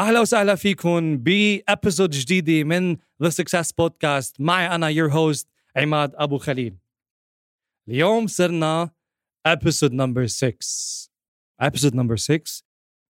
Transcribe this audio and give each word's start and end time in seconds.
أهلا 0.00 0.20
وسهلا 0.20 0.54
فيكم 0.54 1.16
ب 1.16 1.28
episode 1.28 2.10
جديدة 2.10 2.64
من 2.64 2.96
The 3.22 3.28
Success 3.28 3.72
Podcast 3.72 4.40
معي 4.40 4.66
أنا 4.74 4.88
your 4.88 5.12
host 5.12 5.48
عماد 5.76 6.12
أبو 6.14 6.38
خليل. 6.38 6.76
اليوم 7.88 8.26
صرنا 8.26 8.90
episode 9.46 9.92
number 9.92 10.26
6 10.26 10.56
episode 11.60 11.94
number 11.94 12.16
6 12.16 12.42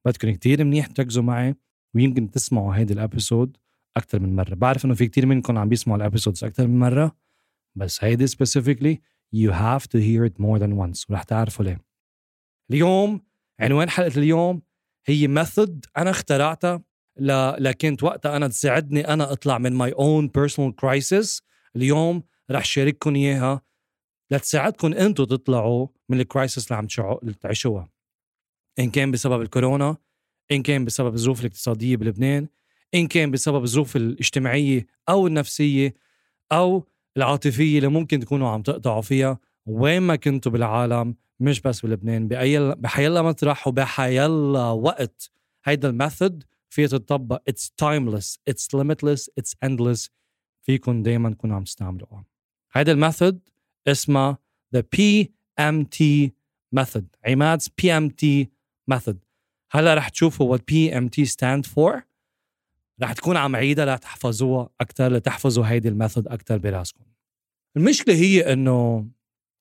بدكم 0.05 0.31
كثير 0.31 0.65
منيح 0.65 0.87
تركزوا 0.87 1.23
معي 1.23 1.55
ويمكن 1.95 2.31
تسمعوا 2.31 2.75
هيدي 2.75 2.93
ال 2.93 3.01
episode 3.01 3.57
أكثر 3.97 4.21
من 4.21 4.37
مرة. 4.37 4.55
بعرف 4.55 4.85
إنه 4.85 4.95
في 4.95 5.07
كثير 5.07 5.27
منكم 5.27 5.59
عم 5.59 5.69
بيسمعوا 5.69 5.99
ال 5.99 6.04
episodes 6.04 6.45
أكثر 6.45 6.67
من 6.67 6.79
مرة 6.79 7.17
بس 7.75 8.05
هيدي 8.05 8.27
specifically 8.27 9.01
you 9.37 9.51
have 9.51 9.83
to 9.83 9.99
hear 9.99 10.25
it 10.31 10.43
more 10.43 10.59
than 10.59 10.77
once. 10.77 11.11
ورح 11.11 11.23
تعرفوا 11.23 11.65
ليه. 11.65 11.81
اليوم 12.71 13.23
عنوان 13.61 13.91
حلقة 13.91 14.19
اليوم؟ 14.19 14.63
هي 15.07 15.29
method 15.29 15.87
أنا 15.97 16.11
اخترعتها 16.11 16.83
ل... 17.17 17.53
لكنت 17.65 18.03
وقتها 18.03 18.37
أنا 18.37 18.49
تساعدني 18.49 19.09
أنا 19.09 19.33
أطلع 19.33 19.59
من 19.59 19.73
my 19.73 19.93
own 19.93 20.29
personal 20.29 20.77
crisis 20.77 21.43
اليوم 21.77 22.23
رح 22.51 22.65
شارككم 22.65 23.15
إياها 23.15 23.63
لتساعدكم 24.31 24.93
أنتم 24.93 25.25
تطلعوا 25.25 25.87
من 26.09 26.21
ال 26.21 26.28
crisis 26.28 26.73
اللي 26.73 26.77
عم 26.77 26.87
تعيشوها. 27.33 27.89
إن 28.79 28.91
كان 28.91 29.11
بسبب 29.11 29.41
الكورونا 29.41 29.97
إن 30.53 30.63
كان 30.63 30.85
بسبب 30.85 31.15
الظروف 31.15 31.41
الاقتصادية 31.41 31.97
بلبنان 31.97 32.49
إن 32.95 33.07
كان 33.07 33.31
بسبب 33.31 33.63
الظروف 33.63 33.97
الاجتماعية 33.97 34.87
أو 35.09 35.27
النفسية 35.27 35.95
أو 36.53 36.87
العاطفية 37.17 37.77
اللي 37.77 37.89
ممكن 37.89 38.21
تكونوا 38.21 38.49
عم 38.49 38.63
تقطعوا 38.63 39.03
فيها. 39.03 39.39
وين 39.67 40.03
ما 40.03 40.17
كنتوا 40.17 40.53
بالعالم 40.53 41.15
مش 41.41 41.61
بس 41.61 41.81
بلبنان 41.87 42.29
بأي 42.29 42.75
بحيلا 42.75 43.23
مطرح 43.23 43.69
وبحيلا 43.69 44.61
وقت. 44.71 45.31
هيدا 45.65 45.89
ال 45.89 45.97
method 45.97 46.45
فيها 46.71 46.87
تطبق 46.87 47.43
it's 47.49 47.71
timeless 47.71 48.41
it's 48.49 48.75
limitless 48.75 49.31
it's 49.39 49.57
endless 49.63 50.11
فيكم 50.63 51.03
دائما 51.03 51.31
تكونوا 51.31 51.57
عم 51.57 51.65
تستعملوها. 51.65 52.25
هيدا 52.73 52.93
ال 52.93 53.00
method 53.00 53.41
اسمها 53.89 54.39
the 54.77 54.81
PMT 54.81 56.31
method. 56.81 57.05
Imad's 57.27 57.69
PMT 57.83 58.47
method. 58.95 59.17
هلأ 59.71 59.95
رح 59.95 60.09
تشوفوا 60.09 60.57
what 60.57 60.61
PMT 60.61 61.27
stand 61.27 61.71
for. 61.75 62.01
رح 63.03 63.13
تكون 63.13 63.37
عم 63.37 63.57
عيدها 63.57 63.97
لتحفظوها 63.97 64.71
أكثر 64.81 65.13
لتحفظوا 65.13 65.67
هيدي 65.67 65.89
ال 65.89 65.94
method 65.94 66.29
أكثر 66.29 66.59
براسكم 66.59 67.05
المشكلة 67.77 68.15
هي 68.15 68.53
إنه 68.53 69.07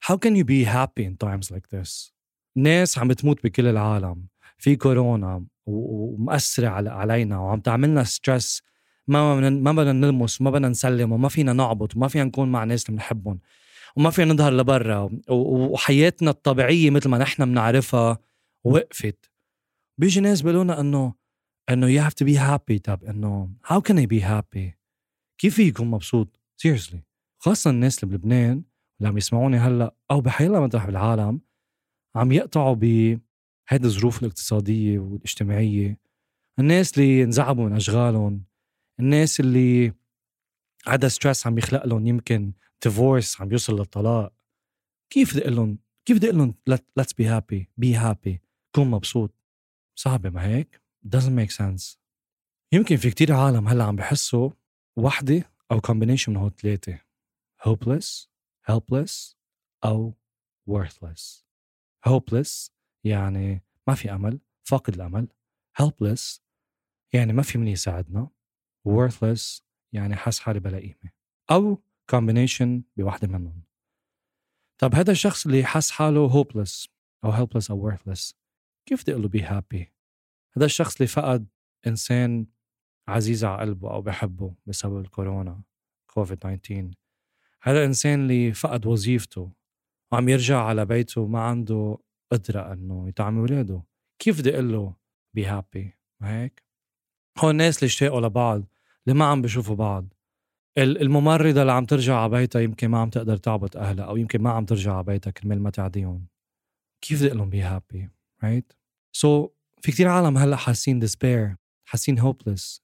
how 0.07 0.15
can 0.15 0.35
you 0.35 0.43
be 0.43 0.63
happy 0.63 1.03
in 1.03 1.17
times 1.17 1.51
like 1.51 1.69
this? 1.69 2.13
ناس 2.55 2.97
عم 2.97 3.07
بتموت 3.07 3.43
بكل 3.43 3.67
العالم. 3.67 4.27
في 4.57 4.75
كورونا 4.75 5.45
ومأثرة 5.65 6.67
علينا 6.89 7.39
وعم 7.39 7.59
تعملنا 7.59 8.03
ستريس 8.03 8.61
ما 9.07 9.49
ما 9.49 9.71
بدنا 9.71 9.91
نلمس 9.91 10.41
وما 10.41 10.51
بدنا 10.51 10.69
نسلم 10.69 11.11
وما 11.11 11.29
فينا 11.29 11.53
نعبط 11.53 11.95
وما 11.95 12.07
فينا 12.07 12.23
نكون 12.23 12.51
مع 12.51 12.63
ناس 12.63 12.85
اللي 12.85 12.95
بنحبهم 12.97 13.39
وما 13.95 14.09
فينا 14.09 14.33
نظهر 14.33 14.53
لبرا. 14.53 15.09
وحياتنا 15.29 16.29
الطبيعية 16.29 16.89
مثل 16.89 17.09
ما 17.09 17.17
نحن 17.17 17.45
بنعرفها 17.45 18.17
وقفت. 18.63 19.29
بيجي 19.97 20.19
ناس 20.19 20.41
بيقولوا 20.41 20.79
إنه 20.81 21.13
إنه 21.69 21.87
you 21.87 22.09
have 22.09 22.13
to 22.13 22.25
be 22.25 22.37
happy. 22.37 22.79
طب 22.83 23.03
إنه 23.03 23.49
how 23.65 23.79
can 23.79 23.95
I 23.95 24.05
be 24.05 24.21
happy 24.21 24.77
كيف 25.37 25.59
يكون 25.59 25.87
مبسوط؟ 25.87 26.39
seriously. 26.67 26.97
خاصة 27.37 27.69
الناس 27.69 28.03
اللي 28.03 28.17
بلبنان 28.17 28.63
اللي 28.99 29.09
عم 29.09 29.17
يسمعوني 29.17 29.57
هلأ 29.57 29.95
أو 30.11 30.21
بحيلا 30.21 30.59
مطرح 30.59 30.85
بالعالم 30.85 31.41
عم 32.15 32.31
يقطعوا 32.31 32.75
بهيدي 32.75 33.19
الظروف 33.71 34.21
الاقتصادية 34.21 34.99
والاجتماعية. 34.99 35.99
الناس 36.59 36.97
اللي 36.97 37.23
انزعبوا 37.23 37.65
من 37.69 37.75
أشغالهم 37.75 38.43
الناس 38.99 39.39
اللي 39.39 39.93
عدا 40.87 41.07
stress 41.07 41.47
عم 41.47 41.57
يخلق 41.57 41.85
لهم 41.85 42.07
يمكن 42.07 42.53
divorce 42.83 43.41
عم 43.41 43.51
يوصل 43.51 43.79
للطلاق. 43.79 44.33
كيف 45.09 45.37
بدي 45.37 45.49
قلهم؟ 45.49 45.79
كيف 46.05 46.17
بدي 46.17 46.31
قلهم 46.31 46.55
let's 46.69 47.13
be 47.21 47.25
happy 47.25 47.63
be 47.81 47.95
happy 47.95 48.37
كون 48.75 48.87
مبسوط؟ 48.87 49.33
صعبة 49.95 50.29
ما 50.29 50.45
هيك؟ 50.45 50.81
doesn't 51.15 51.39
make 51.39 51.55
sense. 51.55 51.97
يمكن 52.71 52.95
في 52.97 53.09
كتير 53.09 53.33
عالم 53.33 53.67
هلأ 53.67 53.83
عم 53.83 53.95
بحسوا 53.95 54.49
وحدة 54.97 55.51
أو 55.71 55.79
combination 55.79 56.29
من 56.29 56.35
هول 56.35 56.51
ثلاثة 56.55 56.99
hopeless 57.67 58.28
helpless 58.69 59.35
أو 59.85 60.13
worthless. 60.69 61.43
Hopeless 62.07 62.71
يعني 63.03 63.63
ما 63.87 63.95
في 63.95 64.11
أمل 64.11 64.39
فاقد 64.63 64.93
الأمل. 64.93 65.27
Helpless 65.81 66.39
يعني 67.13 67.33
ما 67.33 67.41
في 67.41 67.57
من 67.57 67.67
يساعدنا. 67.67 68.29
Worthless 68.87 69.61
يعني 69.93 70.15
حاس 70.15 70.39
حالي 70.39 70.59
بلا 70.59 70.77
قيمة. 70.77 71.11
أو 71.51 71.83
combination 72.11 72.81
بواحدة 72.97 73.27
منهم. 73.27 73.63
طب 74.77 74.95
هذا 74.95 75.11
الشخص 75.11 75.45
اللي 75.45 75.65
حس 75.65 75.91
حاله 75.91 76.43
hopeless 76.43 76.87
أو 77.23 77.31
helpless 77.31 77.71
أو 77.71 77.91
worthless 77.91 78.33
كيف 78.85 79.03
بدي 79.03 79.11
أقول 79.11 79.23
له 79.23 79.29
be 79.29 79.43
happy 79.43 79.85
هذا 80.57 80.65
الشخص 80.65 80.95
اللي 80.95 81.07
فقد 81.07 81.47
إنسان 81.87 82.47
عزيز 83.07 83.43
على 83.43 83.61
قلبه 83.61 83.91
أو 83.91 84.01
بحبه 84.01 84.55
بسبب 84.65 84.99
الكورونا 84.99 85.63
كوفيد 86.13 86.37
19 86.37 86.91
هذا 87.63 87.79
الإنسان 87.79 88.21
اللي 88.21 88.53
فقد 88.53 88.85
وظيفته 88.85 89.51
وعم 90.11 90.29
يرجع 90.29 90.63
على 90.63 90.85
بيته 90.85 91.27
ما 91.27 91.41
عنده 91.41 91.97
قدرة 92.31 92.73
إنه 92.73 93.07
يطعم 93.07 93.37
أولاده. 93.37 93.83
كيف 94.19 94.39
بدي 94.39 94.53
أقول 94.53 94.71
له 94.73 94.95
بي 95.35 95.45
هابي 95.45 95.97
ما 96.21 96.41
هيك؟ 96.41 96.63
هون 97.37 97.51
الناس 97.51 97.77
اللي 97.77 97.87
اشتاقوا 97.87 98.21
لبعض 98.21 98.63
اللي 99.07 99.19
ما 99.19 99.25
عم 99.25 99.41
بيشوفوا 99.41 99.75
بعض. 99.75 100.13
الممرضة 100.77 101.61
اللي 101.61 101.71
عم 101.71 101.85
ترجع 101.85 102.15
على 102.15 102.29
بيتها 102.29 102.61
يمكن 102.61 102.87
ما 102.87 102.99
عم 102.99 103.09
تقدر 103.09 103.37
تعبط 103.37 103.77
أهلها 103.77 104.05
أو 104.05 104.17
يمكن 104.17 104.41
ما 104.41 104.49
عم 104.51 104.65
ترجع 104.65 104.93
على 104.93 105.03
بيتها 105.03 105.31
كرمال 105.31 105.61
ما 105.61 105.69
تعديهم. 105.69 106.27
كيف 107.01 107.19
بدي 107.23 107.29
قلهم 107.29 107.49
be 107.49 107.61
happy 107.61 108.09
right؟ 108.43 108.73
so 109.11 109.49
في 109.81 109.91
كتير 109.91 110.07
عالم 110.07 110.37
هلأ 110.37 110.55
حاسين 110.55 111.07
despair 111.07 111.55
حاسين 111.85 112.19
hopeless 112.21 112.79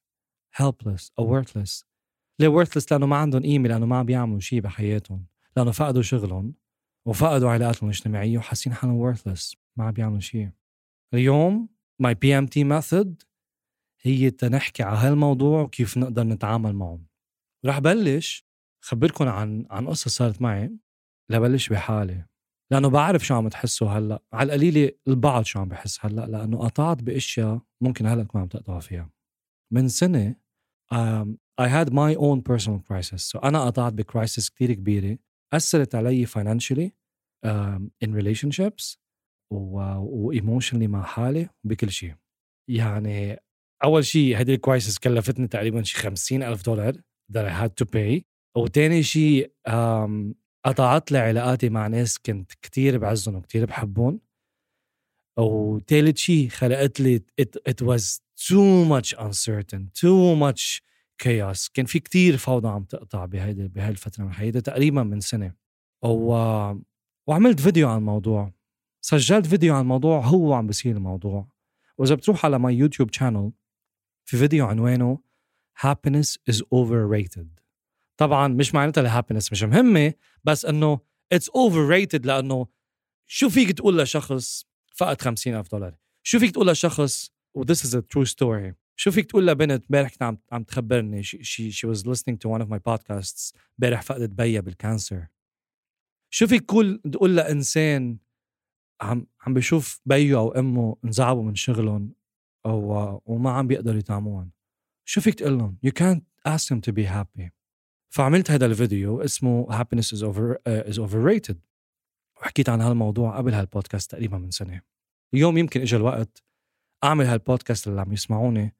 helpless 0.61 1.11
أو 1.19 1.41
worthless. 1.41 1.94
ليه 2.39 2.49
worthless 2.49 2.85
لأنه 2.91 3.05
ما 3.05 3.15
عندهم 3.15 3.41
قيمة 3.41 3.69
لأنه 3.69 3.85
ما 3.85 3.97
عم 3.97 4.05
بيعملوا 4.05 4.39
شيء 4.39 4.59
بحياتهم. 4.61 5.25
لأنه 5.57 5.71
فقدوا 5.71 6.01
شغلهم 6.01 6.53
وفقدوا 7.07 7.49
علاقاتهم 7.49 7.89
الاجتماعية 7.89 8.37
وحاسين 8.37 8.73
حالهم 8.73 9.13
worthless. 9.13 9.55
ما 9.77 9.85
عم 9.85 9.91
بيعملوا 9.91 10.19
شيء 10.19 10.49
اليوم 11.13 11.69
my 12.03 12.13
PMT 12.13 12.63
method 12.63 13.25
هي 14.01 14.31
تنحكي 14.31 14.83
على 14.83 14.97
هالموضوع 14.97 15.61
وكيف 15.61 15.97
نقدر 15.97 16.23
نتعامل 16.23 16.73
معه 16.73 16.99
رح 17.65 17.79
بلش 17.79 18.45
خبركم 18.81 19.27
عن 19.27 19.65
عن 19.69 19.87
قصة 19.87 20.09
صارت 20.09 20.41
معي 20.41 20.77
لبلش 21.29 21.69
بحالي. 21.69 22.25
لأنه 22.71 22.89
بعرف 22.89 23.25
شو 23.25 23.35
عم 23.35 23.47
تحسوا 23.47 23.89
هلأ. 23.89 24.23
على 24.33 24.47
القليلة 24.47 24.91
البعض 25.07 25.43
شو 25.43 25.59
عم 25.59 25.67
بحس 25.69 26.05
هلأ 26.05 26.27
لأنه 26.27 26.57
قطعت 26.57 27.03
بأشياء 27.03 27.61
ممكن 27.81 28.05
هلأ 28.05 28.23
تكون 28.23 28.41
عم 28.41 28.47
تقطعوا 28.47 28.79
فيها. 28.79 29.09
من 29.71 29.87
سنة 29.87 30.35
I 31.57 31.67
had 31.67 31.93
my 31.93 32.15
own 32.15 32.41
personal 32.41 32.79
crisis. 32.79 33.23
So 33.23 33.39
أنا 33.43 33.65
قطعت 33.65 33.93
بكرايسس 33.93 34.49
كتير 34.49 34.73
كبيرة. 34.73 35.17
أثرت 35.53 35.95
علي 35.95 36.25
financially 36.25 36.89
um, 37.45 37.91
in 38.05 38.09
relationships 38.13 38.97
و, 39.51 40.33
emotionally 40.33 40.87
مع 40.87 41.03
حالي 41.03 41.49
وبكل 41.63 41.91
شيء. 41.91 42.13
يعني 42.69 43.39
أول 43.83 44.05
شيء 44.05 44.37
هيدي 44.37 44.53
الكرايسس 44.53 44.97
كلفتني 44.97 45.47
تقريبا 45.47 45.83
شي 45.83 45.97
50 45.97 46.43
ألف 46.43 46.65
دولار 46.65 46.93
that 47.33 47.45
I 47.45 47.63
had 47.63 47.71
to 47.83 47.85
pay. 47.85 48.21
وتاني 48.57 49.03
شيء 49.03 49.51
um, 49.69 50.33
قطعت 50.65 51.11
لي 51.11 51.17
علاقاتي 51.17 51.69
مع 51.69 51.87
ناس 51.87 52.19
كنت 52.19 52.51
كتير 52.61 52.97
بعزهم 52.97 53.35
وكتير 53.35 53.65
بحبهم. 53.65 54.19
وثالث 55.39 56.17
شيء 56.17 56.49
خلقت 56.49 56.99
لي 56.99 57.23
it, 57.41 57.71
it 57.71 57.85
was 57.85 58.19
too 58.47 58.85
much 58.85 59.13
uncertain 59.19 59.89
too 59.93 60.35
much 60.35 60.81
chaos. 61.23 61.69
كان 61.73 61.85
في 61.85 61.99
كتير 61.99 62.37
فوضى 62.37 62.67
عم 62.67 62.83
تقطع 62.83 63.25
بهيدي 63.25 63.67
بهاي 63.67 63.89
الفترة 63.89 64.23
من 64.23 64.33
حياتي 64.33 64.61
تقريبا 64.61 65.03
من 65.03 65.19
سنة. 65.19 65.53
و... 66.03 66.33
وعملت 67.27 67.59
فيديو 67.59 67.89
عن 67.89 67.97
الموضوع. 67.97 68.53
سجلت 69.01 69.45
فيديو 69.47 69.75
عن 69.75 69.81
الموضوع 69.81 70.19
هو 70.19 70.53
عم 70.53 70.67
بصير 70.67 70.95
الموضوع. 70.95 71.47
وإذا 71.97 72.15
بتروح 72.15 72.45
على 72.45 72.59
my 72.59 72.75
YouTube 72.75 73.13
channel 73.13 73.51
في 74.25 74.37
فيديو 74.37 74.65
عنوانه 74.65 75.19
happiness 75.79 76.37
is 76.51 76.61
overrated. 76.61 77.47
طبعا 78.17 78.47
مش 78.47 78.73
معناتها 78.73 79.01
ال 79.01 79.06
happiness 79.06 79.51
مش 79.51 79.63
مهمة 79.63 80.13
بس 80.43 80.65
إنه 80.65 80.99
it's 81.31 81.49
overrated 81.49 82.25
لأنه 82.25 82.67
شو 83.27 83.49
فيك 83.49 83.71
تقول 83.71 83.99
لشخص؟ 83.99 84.65
فقد 84.95 85.21
50000 85.21 85.71
دولار. 85.71 85.95
شو 86.23 86.39
فيك 86.39 86.51
تقول 86.51 86.67
لشخص؟ 86.67 87.31
و 87.53 87.60
this 87.60 87.85
is 87.85 87.95
a 87.95 87.99
true 87.99 88.25
story 88.25 88.73
شو 88.95 89.11
فيك 89.11 89.25
تقول 89.25 89.47
لبنت 89.47 89.83
امبارح 89.83 90.09
كانت 90.09 90.23
عم 90.23 90.37
عم 90.51 90.63
تخبرني. 90.63 91.23
she 91.23 91.71
she 91.71 91.87
was 91.87 92.09
listening 92.09 92.35
to 92.35 92.49
one 92.49 92.61
of 92.61 92.69
my 92.69 92.79
podcasts 92.79 93.53
امبارح 93.79 94.01
فقدت 94.01 94.29
بيها 94.29 94.61
بال 94.61 94.78
cancer 94.78 95.27
شو 96.29 96.47
فيك 96.47 96.65
تقول 96.65 97.01
تقول 97.11 97.35
لإنسان 97.35 98.17
عم 99.01 99.27
عم 99.41 99.53
بيشوف 99.53 100.01
بيو 100.05 100.39
أو 100.39 100.51
أمه 100.51 100.97
انزعبوا 101.05 101.43
من 101.43 101.55
شغلهم 101.55 102.13
أو 102.65 103.21
وما 103.25 103.51
عم 103.51 103.67
بيقدروا 103.67 103.99
يطعموهم 103.99 104.51
شو 105.05 105.21
فيك 105.21 105.33
تقول 105.33 105.57
لهم 105.57 105.77
you 105.85 105.91
can't 105.91 106.21
ask 106.47 106.67
them 106.69 106.81
to 106.81 106.91
be 106.91 107.05
happy. 107.05 107.49
فعملت 108.09 108.51
هذا 108.51 108.65
الفيديو 108.65 109.21
اسمه 109.21 109.67
happiness 109.83 110.17
is 110.17 110.23
over 110.23 110.55
uh, 110.55 110.93
is 110.93 110.99
overrated. 110.99 111.55
وحكيت 112.37 112.69
عن 112.69 112.81
هالموضوع 112.81 113.37
قبل 113.37 113.53
هالبودكاست 113.53 114.11
تقريبا 114.11 114.37
من 114.37 114.51
سنة. 114.51 114.81
اليوم 115.33 115.57
يمكن 115.57 115.81
اجى 115.81 115.95
الوقت 115.95 116.43
أعمل 117.03 117.25
هالبودكاست 117.25 117.87
اللي 117.87 118.01
عم 118.01 118.13
يسمعوني. 118.13 118.75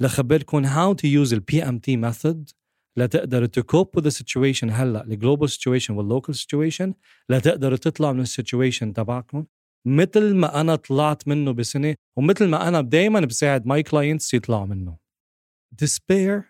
لخبركم 0.00 0.66
how 0.66 0.94
to 0.94 1.06
use 1.06 1.32
ال 1.32 1.44
PMT 1.52 1.96
method 1.96 2.54
لتقدروا 2.96 3.48
to 3.48 3.62
cope 3.62 3.96
with 3.96 4.04
the 4.04 4.10
situation 4.10 4.70
هلأ 4.70 5.04
ال 5.04 5.11
global 5.11 5.50
situation 5.50 5.90
وال 5.90 6.03
local 6.03 6.34
situation 6.34 6.92
لتقدروا 7.28 7.76
تطلعوا 7.76 8.12
من 8.12 8.20
ال 8.20 8.27
situation 8.27 8.92
تبعكم. 8.92 9.46
مثل 9.86 10.34
ما 10.34 10.60
أنا 10.60 10.76
طلعت 10.76 11.28
منه 11.28 11.52
بسنة 11.52 11.94
ومثل 12.16 12.48
ما 12.48 12.68
أنا 12.68 12.80
دائما 12.80 13.20
بساعد 13.20 13.66
my 13.66 13.82
clients 13.82 14.34
يطلعوا 14.34 14.66
منه. 14.66 14.98
Despair 15.82 16.44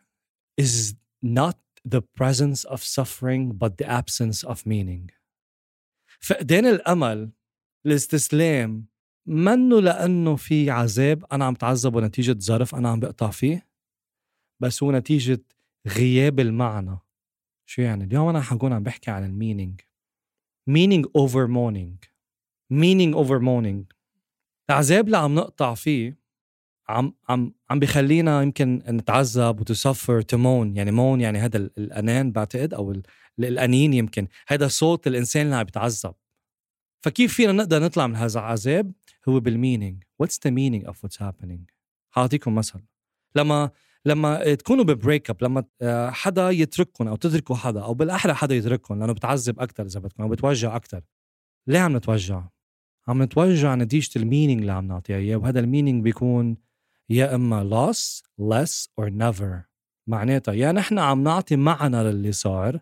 is 0.61 0.95
not 1.25 1.57
the 1.89 2.01
presence 2.01 2.65
of 2.65 2.83
suffering 2.83 3.53
but 3.53 3.77
the 3.79 3.87
absence 3.87 4.45
of 4.45 4.67
meaning. 4.67 5.11
فقدان 6.21 6.67
الأمل 6.67 7.31
الاستسلام 7.87 8.90
منه 9.31 9.81
لأنه 9.81 10.37
في 10.37 10.71
عذاب 10.71 11.25
أنا 11.33 11.45
عم 11.45 11.55
تعذب 11.55 11.99
نتيجه 11.99 12.39
ظرف 12.39 12.75
أنا 12.75 12.89
عم 12.89 13.01
بقطع 13.01 13.31
فيه 13.31 13.67
بس 14.61 14.83
هو 14.83 14.93
نتيجة 14.93 15.41
غياب 15.89 16.41
المعنى. 16.41 16.99
شو 17.67 17.83
يعني؟ 17.83 18.05
اليوم 18.05 18.29
أنا 18.29 18.41
حكون 18.41 18.73
عم 18.73 18.83
بحكي 18.83 19.11
عن 19.11 19.25
ال 19.25 19.32
meaning 19.32 19.81
meaning 20.71 21.05
over 21.15 21.49
moaning. 21.49 21.99
Meaning 22.71 23.15
over 23.15 23.41
moaning. 23.41 23.85
العذاب 24.71 25.07
اللي 25.07 25.17
عم 25.17 25.35
نقطع 25.35 25.75
فيه 25.75 26.21
عم 26.89 27.15
عم 27.29 27.53
عم 27.71 27.79
بخلينا 27.79 28.43
يمكن 28.43 28.83
نتعذب 28.89 29.61
to 29.61 29.76
suffer 29.76 30.23
to 30.23 30.41
moan 30.41 30.77
يعني 30.77 30.91
moan 30.91 31.21
يعني 31.21 31.39
هذا 31.39 31.57
الأنان 31.57 32.33
بعتقد 32.33 32.75
أو 32.75 33.03
الأنين 33.39 33.95
يمكن. 33.95 34.29
هذا 34.49 34.69
صوت 34.69 35.07
الإنسان 35.07 35.47
اللي 35.47 35.57
عم 35.57 35.65
بيتعذب. 35.65 36.15
فكيف 37.01 37.35
فينا 37.35 37.53
نقدر 37.53 37.83
نطلع 37.83 38.07
من 38.07 38.17
هذا 38.17 38.41
العذاب؟ 38.41 38.93
هو 39.29 39.41
بال 39.41 39.55
meaning 39.55 40.05
what's 40.19 40.41
the 40.45 40.51
meaning 40.51 40.85
of 40.85 41.05
what's 41.05 41.23
happening 41.23 41.71
حاعطيكم 42.11 42.55
مثل. 42.55 42.81
لما 43.35 43.71
لما 44.05 44.55
تكونوا 44.55 44.85
ب 44.85 44.92
break 44.92 45.31
up 45.31 45.45
لما 45.45 45.65
آه، 45.83 46.11
حدا 46.11 46.51
يترككم 46.51 47.09
أو 47.09 47.17
تتركوا 47.17 47.57
حدا 47.57 47.83
أو 47.83 47.95
بالاحرى 47.95 48.35
حدا 48.35 48.55
يترككم 48.55 48.99
لأنه 48.99 49.13
بتعذب 49.13 49.61
أكثر 49.61 49.87
إذا 49.87 50.01
بدكم 50.01 50.23
أو 50.23 50.29
بتوجع 50.29 50.77
أكثر 50.77 51.03
ليه 51.67 51.79
عم 51.79 51.97
نتوجع؟ 51.97 52.45
عم 53.09 53.23
نتوجع 53.23 53.75
نتيجة 53.75 54.11
ال 54.19 54.24
meaning 54.24 54.61
اللي 54.61 54.73
عم 54.73 54.87
نعطيها 54.87 55.17
إياه 55.17 55.37
وهذا 55.37 55.61
ال 55.61 55.66
meaning 55.66 56.05
بيكون 56.05 56.57
يا 57.11 57.35
إما 57.35 57.71
loss 57.71 58.23
less 58.41 58.89
or 59.01 59.11
never. 59.11 59.71
معناتها 60.07 60.55
يا 60.55 60.73
نحن 60.73 60.99
عم 60.99 61.23
نعطي 61.23 61.57
معنى 61.57 62.03
للي 62.03 62.33
صار 62.33 62.81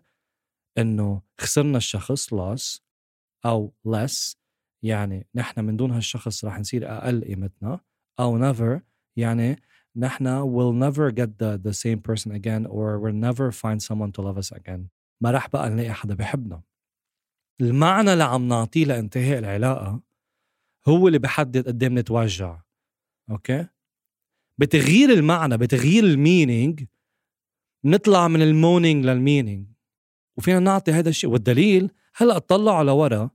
إنه 0.77 1.21
خسرنا 1.39 1.77
الشخص 1.77 2.33
loss 2.33 2.81
أو 3.45 3.73
less 3.87 4.35
يعني 4.83 5.27
نحن 5.35 5.63
من 5.65 5.77
دون 5.77 5.91
هالشخص 5.91 6.45
رح 6.45 6.59
نصير 6.59 6.97
أقل 6.97 7.23
قيمتنا 7.25 7.79
أو 8.19 8.53
never 8.53 8.81
يعني 9.17 9.61
نحن 9.95 10.41
will 10.43 10.73
never 10.73 11.11
get 11.11 11.29
the, 11.39 11.57
the 11.57 11.73
same 11.73 11.99
person 11.99 12.31
again 12.31 12.65
or 12.65 12.99
we'll 12.99 13.21
never 13.29 13.51
find 13.51 13.81
someone 13.81 14.11
to 14.11 14.21
love 14.21 14.37
us 14.37 14.51
again. 14.51 14.87
ما 15.21 15.31
رح 15.31 15.47
بقى 15.49 15.69
نلاقي 15.69 15.93
حدا 15.93 16.15
بحبنا 16.15 16.61
المعنى 17.61 18.13
اللي 18.13 18.23
عم 18.23 18.47
نعطيه 18.47 18.85
لانتهاء 18.85 19.39
العلاقة 19.39 20.01
هو 20.87 21.07
اللي 21.07 21.19
بحدد 21.19 21.67
قد 21.67 21.83
إيه 21.83 21.89
بنتوجع. 21.89 22.61
أوكي؟ 23.31 23.67
بتغيير 24.57 25.09
المعنى 25.09 25.57
بتغيير 25.57 26.03
ال 26.03 26.13
meaning 26.13 26.85
نطلع 27.85 28.27
من 28.27 28.41
ال 28.41 28.49
moaning 28.49 29.05
لل 29.05 29.17
meaning. 29.17 29.67
وفينا 30.37 30.59
نعطي 30.59 30.91
هذا 30.91 31.09
الشيء. 31.09 31.29
والدليل 31.29 31.91
هلأ 32.21 32.37
اطلعوا 32.37 32.83
لورا 32.83 33.29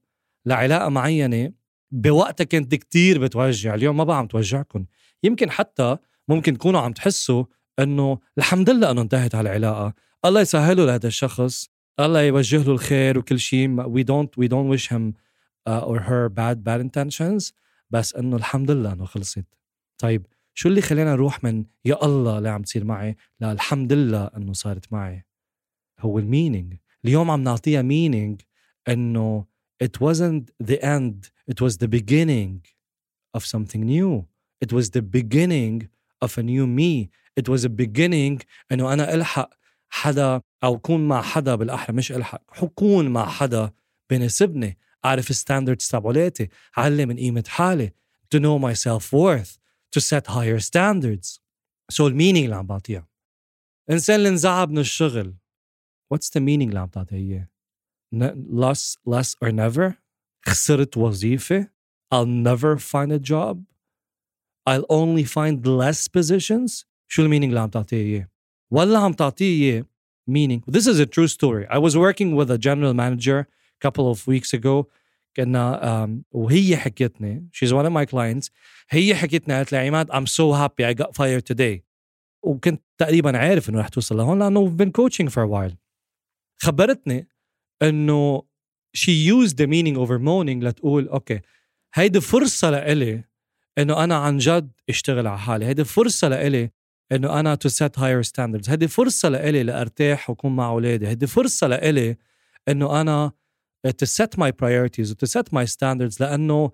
لعلاقة 0.46 0.88
معينة 0.88 1.52
بوقتها 1.90 2.44
كانت 2.44 2.74
كتير 2.74 3.18
بتوجع 3.18 3.74
اليوم 3.74 3.96
ما 3.96 4.04
بقى 4.04 4.18
عم 4.18 4.26
توجعكم 4.26 4.84
يمكن 5.22 5.50
حتى 5.50 5.96
ممكن 6.28 6.58
تكونوا 6.58 6.80
عم 6.80 6.92
تحسوا 6.92 7.44
إنه 7.78 8.18
الحمد 8.38 8.70
لله 8.70 8.90
إنه 8.90 9.00
انتهت 9.00 9.34
هالعلاقة. 9.34 9.94
الله 10.24 10.40
يسهله 10.40 10.84
لهذا 10.84 11.06
الشخص 11.06 11.68
الله 12.00 12.22
يوجه 12.22 12.62
له 12.62 12.72
الخير 12.72 13.18
وكل 13.18 13.38
شيء 13.38 13.82
we 13.82 14.04
don't 14.04 14.44
we 14.44 14.48
don't 14.48 14.68
wish 14.76 14.88
him 14.88 15.14
uh, 15.68 15.84
or 15.84 16.00
her 16.00 16.28
bad 16.28 16.56
bad 16.64 17.52
بس 17.90 18.14
إنه 18.14 18.36
الحمد 18.36 18.70
لله 18.70 18.92
إنه 18.92 19.04
خلصت. 19.04 19.44
طيب 19.98 20.26
شو 20.54 20.68
اللي 20.68 20.80
خلينا 20.80 21.12
نروح 21.12 21.44
من 21.44 21.64
يا 21.84 22.04
الله 22.04 22.38
اللي 22.38 22.48
عم 22.48 22.62
تصير 22.62 22.84
معي 22.84 23.16
للحمد 23.40 23.92
لله 23.92 24.30
إنه 24.36 24.52
صارت 24.52 24.92
معي؟ 24.92 25.24
هو 26.00 26.18
ال 26.18 26.25
meaning 26.25 26.74
اليوم 27.04 27.30
عم 27.30 27.42
نعطيها 27.42 27.82
meaning 27.82 28.40
إنه 28.88 29.46
it 29.84 30.00
wasn't 30.00 30.50
the 30.62 30.78
end 30.82 31.30
it 31.50 31.60
was 31.60 31.76
the 31.78 31.88
beginning 31.88 32.60
of 33.36 33.44
something 33.44 33.82
new. 33.84 34.26
It 34.60 34.72
was 34.72 34.90
the 34.90 35.02
beginning 35.02 35.88
of 36.22 36.38
a 36.38 36.42
new 36.42 36.66
me. 36.66 37.10
It 37.36 37.48
was 37.48 37.64
a 37.64 37.68
beginning 37.68 38.42
إنه 38.72 38.92
أنا 38.92 39.14
ألحق 39.14 39.50
حدا 39.88 40.40
أو 40.64 40.78
كون 40.78 41.08
مع 41.08 41.22
حدا 41.22 41.54
بالأحرى 41.54 41.96
مش 41.96 42.12
ألحق 42.12 42.42
حكون 42.48 43.08
مع 43.08 43.28
حدا 43.28 43.70
بناسبني 44.10 44.78
أعرف 45.04 45.30
ال 45.30 45.36
standards 45.36 45.88
تبعولاتي 45.88 46.48
علي 46.76 47.08
من 47.08 47.16
قيمة 47.16 47.44
حالي 47.48 47.92
to 48.34 48.38
know 48.38 48.58
my 48.58 48.72
self 48.74 49.12
worth 49.12 49.58
to 49.96 50.00
set 50.00 50.26
higher 50.26 50.60
standards. 50.60 51.40
So 51.92 52.00
ال 52.00 52.06
meaning 52.06 52.44
اللي 52.44 52.56
عم 52.56 52.66
بعطيها. 52.66 53.08
إنسان 53.90 54.16
اللي 54.16 54.28
انزعب 54.28 54.70
من 54.70 54.78
الشغل. 54.78 55.34
What's 56.14 56.28
the 56.28 56.40
meaning 56.40 56.68
اللي 56.68 56.78
عم 56.78 56.88
تعطيها 56.88 57.18
اياه 57.18 57.48
less 58.13 58.97
less 59.05 59.35
or 59.41 59.51
never 59.51 59.93
خسرت 60.47 60.97
وظيفة 60.97 61.67
I'll 62.11 62.25
never 62.25 62.77
find 62.77 63.11
a 63.11 63.19
job 63.19 63.63
I'll 64.65 64.85
only 64.89 65.23
find 65.23 65.65
less 65.65 66.07
positions 66.07 66.85
شو 67.07 67.21
المينينج 67.21 67.51
اللي 67.51 67.59
عم 67.59 67.69
تعطيه 67.69 67.97
اياه 67.97 68.29
ولا 68.71 68.99
عم 68.99 69.13
تعطيه 69.13 69.45
اياه 69.45 69.85
meaning 70.29 70.61
this 70.71 70.87
is 70.87 70.99
a 70.99 71.05
true 71.05 71.27
story 71.27 71.65
I 71.69 71.77
was 71.77 71.95
working 71.97 72.35
with 72.35 72.51
a 72.51 72.57
general 72.57 72.93
manager 72.93 73.39
a 73.39 73.87
couple 73.87 74.11
of 74.11 74.27
weeks 74.27 74.53
ago 74.53 74.85
كنا 75.35 76.05
um, 76.05 76.23
وهي 76.31 76.77
حكيتني 76.77 77.49
she's 77.51 77.73
one 77.73 77.85
of 77.85 77.91
my 77.91 78.05
clients 78.05 78.49
هي 78.89 79.15
حكيتني 79.15 79.53
قالت 79.53 79.71
لي 79.71 79.77
عماد 79.77 80.11
I'm 80.11 80.27
so 80.27 80.53
happy 80.53 80.85
I 80.85 80.93
got 81.03 81.15
fired 81.15 81.45
today 81.53 81.83
وكنت 82.43 82.81
تقريبا 82.97 83.37
عارف 83.37 83.69
انه 83.69 83.79
رح 83.79 83.87
توصل 83.87 84.17
لهون 84.17 84.39
لانه 84.39 84.69
we've 84.69 84.77
been 84.77 84.91
coaching 84.91 85.29
for 85.29 85.43
a 85.43 85.47
while 85.47 85.75
خبرتني 86.61 87.27
انه 87.82 88.42
she 88.96 89.10
used 89.10 89.56
the 89.56 89.66
meaning 89.66 89.96
over 89.96 90.18
moaning 90.18 90.64
لتقول 90.64 91.08
أوكي 91.08 91.40
هيدي 91.94 92.20
فرصة 92.20 92.70
لإلي 92.70 93.24
انه 93.78 94.04
أنا 94.04 94.16
عن 94.16 94.38
جد 94.38 94.72
اشتغل 94.88 95.26
على 95.26 95.38
حالي 95.38 95.66
هيدي 95.66 95.84
فرصة 95.84 96.28
لإلي 96.28 96.70
انه 97.12 97.40
أنا 97.40 97.58
to 97.66 97.70
set 97.70 98.00
higher 98.00 98.28
standards 98.30 98.70
هيدي 98.70 98.88
فرصة 98.88 99.28
لإلي 99.28 99.62
لارتاح 99.62 100.30
وكون 100.30 100.56
مع 100.56 100.68
اولادي 100.68 101.08
هيدي 101.08 101.26
فرصة 101.26 101.66
لإلي 101.66 102.16
انه 102.68 103.00
أنا 103.00 103.32
to 103.88 104.06
set 104.06 104.38
my 104.38 104.50
priorities 104.50 105.10
to 105.14 105.26
set 105.26 105.52
my 105.52 105.64
standards 105.64 106.20
لأنه 106.20 106.70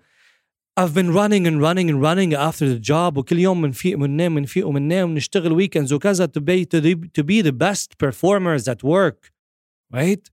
I've 0.79 0.93
been 0.93 1.11
running 1.11 1.45
and 1.47 1.61
running 1.61 1.89
and 1.89 2.01
running 2.01 2.33
after 2.33 2.65
the 2.65 2.79
job 2.79 3.17
وكل 3.17 3.39
يوم 3.39 3.61
بنفيق 3.61 3.97
بننام 3.97 4.35
بنفيق 4.35 4.67
وبننام 4.67 5.11
ونشتغل 5.11 5.51
weekends 5.51 5.93
وكذا 5.93 6.25
to 6.25 6.41
be 6.41 6.65
to, 6.65 6.81
be 6.81 6.95
to 7.19 7.23
be 7.23 7.41
the 7.41 7.51
best 7.51 7.97
performers 7.97 8.67
at 8.67 8.83
work 8.83 9.31
right 9.93 10.31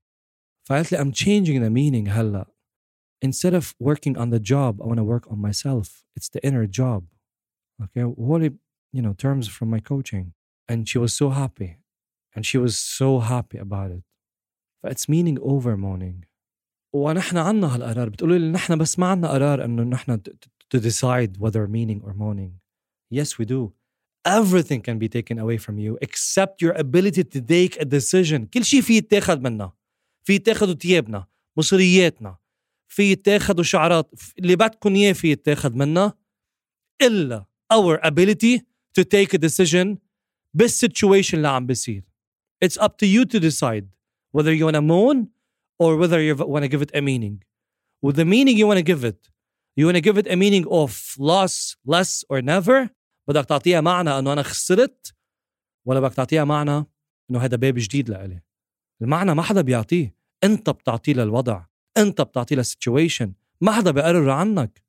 فقالت 0.68 0.92
لي 0.92 0.98
I'm 0.98 1.12
changing 1.12 1.60
the 1.60 1.70
meaning 1.70 2.08
هلا 2.08 2.46
instead 3.24 3.54
of 3.54 3.74
working 3.78 4.16
on 4.16 4.30
the 4.30 4.40
job 4.40 4.80
I 4.82 4.86
want 4.86 4.98
to 4.98 5.04
work 5.04 5.26
on 5.30 5.38
myself 5.38 6.04
it's 6.16 6.28
the 6.28 6.40
inner 6.48 6.66
job 6.66 7.04
okay 7.82 8.02
what 8.02 8.42
you 8.92 9.02
know 9.02 9.14
terms 9.24 9.48
from 9.48 9.68
my 9.70 9.80
coaching 9.80 10.26
and 10.68 10.88
she 10.88 10.98
was 10.98 11.12
so 11.20 11.30
happy 11.30 11.70
and 12.34 12.44
she 12.46 12.58
was 12.58 12.74
so 12.78 13.20
happy 13.20 13.58
about 13.58 13.90
it 13.90 14.04
فإتس 14.82 15.10
meaning 15.10 15.38
over 15.40 15.76
moaning 15.76 16.24
ونحن 16.94 17.36
عنا 17.36 17.74
هالقرار 17.74 18.08
بتقولوا 18.08 18.38
لي 18.38 18.50
نحن 18.50 18.78
بس 18.78 18.98
ما 18.98 19.06
عنا 19.06 19.28
قرار 19.28 19.64
انه 19.64 19.82
نحن 19.82 20.20
to 20.74 20.80
decide 20.80 21.36
whether 21.38 21.66
meaning 21.66 22.02
or 22.04 22.12
moaning 22.14 22.52
yes 23.10 23.38
we 23.38 23.44
do 23.44 23.72
everything 24.26 24.80
can 24.80 24.98
be 24.98 25.08
taken 25.08 25.38
away 25.38 25.58
from 25.58 25.78
you 25.78 25.98
except 26.02 26.62
your 26.62 26.72
ability 26.72 27.24
to 27.24 27.40
take 27.40 27.80
a 27.80 27.84
decision 27.84 28.46
كل 28.54 28.64
شيء 28.64 28.80
في 28.80 28.96
يتاخذ 28.96 29.40
منا 29.40 29.72
في 30.29 30.35
يتاخذوا 30.35 30.73
ثيابنا 30.73 31.27
مصرياتنا 31.57 32.37
في 32.87 33.11
يتاخذوا 33.11 33.63
شعرات 33.63 34.11
اللي 34.39 34.55
بدكم 34.55 34.95
اياه 34.95 35.13
في 35.13 35.31
يتاخذ 35.31 35.73
منا 35.73 36.13
الا 37.01 37.45
our 37.73 37.99
ability 38.05 38.59
to 38.99 39.03
take 39.03 39.33
a 39.33 39.37
decision 39.37 39.97
بالسيتويشن 40.53 41.37
اللي 41.37 41.47
عم 41.47 41.65
بيصير 41.65 42.03
it's 42.65 42.77
up 42.77 42.87
to 42.87 43.07
you 43.07 43.25
to 43.25 43.39
decide 43.39 43.87
whether 44.31 44.53
you 44.53 44.65
want 44.65 44.75
to 44.75 44.81
moan 44.81 45.27
or 45.79 45.97
whether 45.97 46.21
you 46.21 46.35
want 46.35 46.63
to 46.63 46.69
give 46.69 46.83
it 46.83 46.91
a 46.93 47.01
meaning. 47.01 47.43
With 48.05 48.15
the 48.15 48.25
meaning 48.25 48.55
you 48.57 48.67
want 48.67 48.79
to 48.83 48.87
give 48.93 49.03
it, 49.11 49.19
you 49.77 49.85
want 49.87 49.97
to 50.01 50.05
give 50.09 50.17
it 50.21 50.27
a 50.35 50.35
meaning 50.43 50.65
of 50.81 50.91
loss, 51.17 51.75
less, 51.93 52.11
or 52.29 52.41
never. 52.41 52.89
بدك 53.27 53.45
تعطيها 53.45 53.81
معنى 53.81 54.19
انه 54.19 54.33
أنا 54.33 54.43
خسرت 54.43 55.13
ولا 55.85 55.99
بدك 55.99 56.13
تعطيها 56.13 56.43
معنى 56.43 56.85
انه 57.31 57.39
هذا 57.39 57.57
باب 57.57 57.73
جديد 57.77 58.09
لإلي 58.09 58.41
المعنى 59.01 59.33
ما 59.35 59.41
حدا 59.41 59.61
بيعطيه 59.61 60.18
انت 60.43 60.69
بتعطيه 60.69 61.13
للوضع 61.13 61.61
انت 61.97 62.21
بتعطيه 62.21 62.55
لل 62.55 62.69
situation 62.69 63.33
ما 63.61 63.71
حدا 63.71 63.91
بيقرر 63.91 64.29
عنك. 64.29 64.83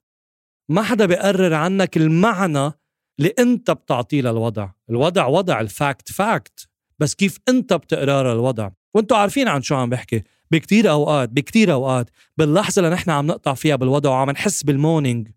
ما 0.68 0.82
حدا 0.82 1.06
بيقرر 1.06 1.54
عنك 1.54 1.96
المعنى 1.96 2.72
اللي 3.18 3.34
انت 3.38 3.70
بتعطيه 3.70 4.22
للوضع. 4.22 4.70
الوضع 4.90 5.26
وضع 5.26 5.60
ال 5.60 5.71
fact 5.71 6.12
fact. 6.12 6.68
بس 6.98 7.14
كيف 7.14 7.38
انت 7.48 7.72
بتقرا 7.72 8.32
الوضع؟ 8.32 8.70
وأنتم 8.94 9.16
عارفين 9.16 9.48
عن 9.48 9.62
شو 9.62 9.74
عم 9.74 9.90
بحكي. 9.90 10.22
بكتير 10.50 10.90
أوقات 10.90 11.28
بكتير 11.28 11.72
أوقات 11.72 12.10
باللحظة 12.36 12.80
اللي 12.80 12.94
نحن 12.94 13.10
عم 13.10 13.26
نقطع 13.26 13.54
فيها 13.54 13.76
بالوضع 13.76 14.10
وعم 14.10 14.30
نحس 14.30 14.62
بال 14.62 14.77
moaning 14.77 15.28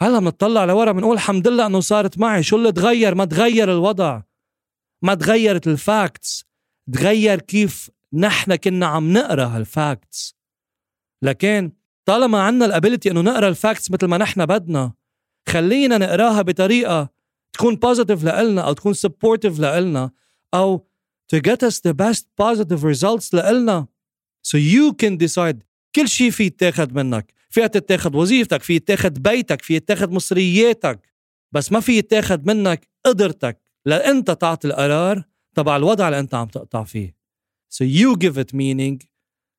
هلا 0.00 0.18
بنطلع 0.18 0.64
لورا 0.64 0.92
بنقول 0.92 1.14
الحمد 1.14 1.48
لله 1.48 1.66
إنه 1.66 1.80
صارت 1.80 2.18
معي. 2.18 2.42
شو 2.42 2.56
اللي 2.56 2.72
تغير؟ 2.72 3.14
ما 3.14 3.24
تغير 3.24 3.72
الوضع. 3.72 4.22
ما 5.02 5.14
تغيرت 5.14 5.66
ال 5.66 5.77
facts. 5.77 6.44
تغير 6.92 7.40
كيف 7.40 7.90
نحن 8.12 8.54
كنا 8.54 8.86
عم 8.86 9.12
نقرأ 9.12 9.44
هال 9.44 9.70
facts 9.70 10.34
لكن 11.22 11.72
طالما 12.04 12.42
عنا 12.42 12.64
ال 12.64 12.70
ability 12.70 13.10
إنه 13.10 13.20
نقرأ 13.20 13.48
ال 13.48 13.55
facts 13.55 13.90
مثل 13.90 14.06
ما 14.06 14.18
نحن 14.18 14.46
بدنا 14.46 14.92
خلينا 15.48 15.98
نقراها 15.98 16.42
بطريقة 16.42 17.08
تكون 17.52 17.76
positive 17.76 18.24
لإلنا 18.24 18.62
أو 18.62 18.72
تكون 18.72 18.94
supportive 18.94 19.60
لإلنا 19.60 20.10
أو 20.54 20.88
to 21.34 21.40
get 21.40 21.62
us 21.62 21.80
the 21.80 21.92
best 21.92 22.24
positive 22.36 22.82
results 22.82 23.34
لإلنا. 23.34 23.86
So 24.42 24.58
you 24.58 24.92
can 24.92 25.16
decide 25.16 25.56
كل 25.96 26.08
شيء 26.08 26.30
في 26.30 26.44
يتاخد 26.44 26.94
منك. 26.94 27.34
فيها 27.50 27.66
تتاخد 27.66 28.14
وظيفتك 28.14 28.62
في 28.62 28.74
يتاخد 28.74 29.22
بيتك 29.22 29.62
في 29.62 29.74
يتاخد 29.74 30.12
مصرياتك. 30.12 31.00
بس 31.52 31.72
ما 31.72 31.80
في 31.80 31.98
يتاخد 31.98 32.46
منك 32.46 32.88
قدرتك. 33.06 33.60
لأنت 33.86 34.30
تعطي 34.30 34.68
القرار 34.68 35.22
تبع 35.54 35.76
الوضع 35.76 36.08
اللي 36.08 36.18
أنت 36.18 36.34
عم 36.34 36.48
تقطع 36.48 36.84
فيه. 36.84 37.17
So 37.68 37.84
you 37.84 38.16
give 38.16 38.36
it 38.38 38.52
meaning. 38.52 38.98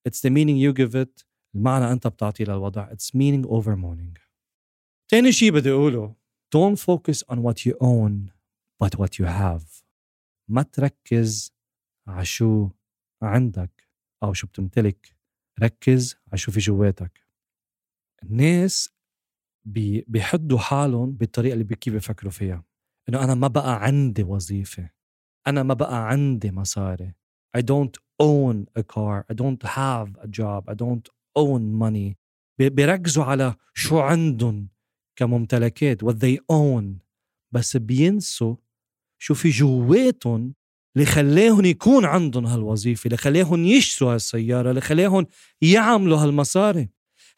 It's 0.08 0.22
the 0.22 0.30
meaning 0.30 0.58
you 0.58 0.74
give 0.74 0.96
it. 0.96 1.26
المعنى 1.56 1.92
أنت 1.92 2.08
بتعطيه 2.08 2.46
للوضع. 2.46 2.90
It's 2.90 3.16
meaning 3.16 3.46
over 3.46 3.76
morning 3.76 4.20
تاني 5.08 5.32
شيء 5.32 5.52
بدي 5.52 5.72
أقوله. 5.72 6.16
Don't 6.56 6.80
focus 6.80 7.24
on 7.30 7.38
what 7.44 7.66
you 7.66 7.74
own 7.82 8.32
but 8.84 9.00
what 9.00 9.20
you 9.20 9.26
have. 9.26 9.84
ما 10.48 10.62
تركز 10.62 11.54
على 12.08 12.26
شو 12.26 12.70
عندك 13.22 13.90
أو 14.24 14.34
شو 14.34 14.48
بتمتلك. 14.48 15.16
ركز 15.64 16.16
على 16.28 16.38
شو 16.38 16.52
في 16.52 16.60
جواتك. 16.60 17.26
الناس 18.24 18.90
بي 19.66 20.06
بيحدوا 20.08 20.60
حالهم 20.60 21.12
بالطريقة 21.12 21.54
اللي 21.54 21.76
كيف 21.76 21.94
بيفكروا 21.94 22.32
فيها. 22.32 22.64
إنه 23.10 23.24
أنا 23.24 23.36
ما 23.36 23.48
بقى 23.48 23.84
عندي 23.84 24.24
وظيفة. 24.24 24.90
أنا 25.48 25.64
ما 25.64 25.74
بقى 25.74 26.10
عندي 26.10 26.52
مصاري. 26.52 27.14
I 27.58 27.62
don't 27.62 27.98
own 28.20 28.68
a 28.76 28.84
car. 28.84 29.26
I 29.30 29.34
don't 29.34 29.64
have 29.64 30.10
a 30.22 30.28
job. 30.28 30.64
I 30.68 30.74
don't 30.74 31.10
own 31.36 31.74
money. 31.74 32.16
بيركزوا 32.60 33.24
على 33.24 33.56
شو 33.74 34.00
عندهم 34.00 34.68
كممتلكات 35.16 36.06
what 36.06 36.16
they 36.16 36.38
own. 36.52 36.86
بس 37.52 37.78
بينسوا 37.78 38.56
شو 39.22 39.34
في 39.34 39.50
جواتهم 39.50 40.54
اللي 40.96 41.06
خلاهم 41.06 41.66
يكون 41.66 42.06
عندهم 42.06 42.46
هالوظيفة 42.46 43.08
اللي 43.08 43.18
خلاهم 43.18 43.66
يشتروا 43.66 44.14
هالسيارة 44.14 44.70
اللي 44.70 44.82
خلاهم 44.82 45.28
يعملوا 45.62 46.18
هالمصاري. 46.18 46.90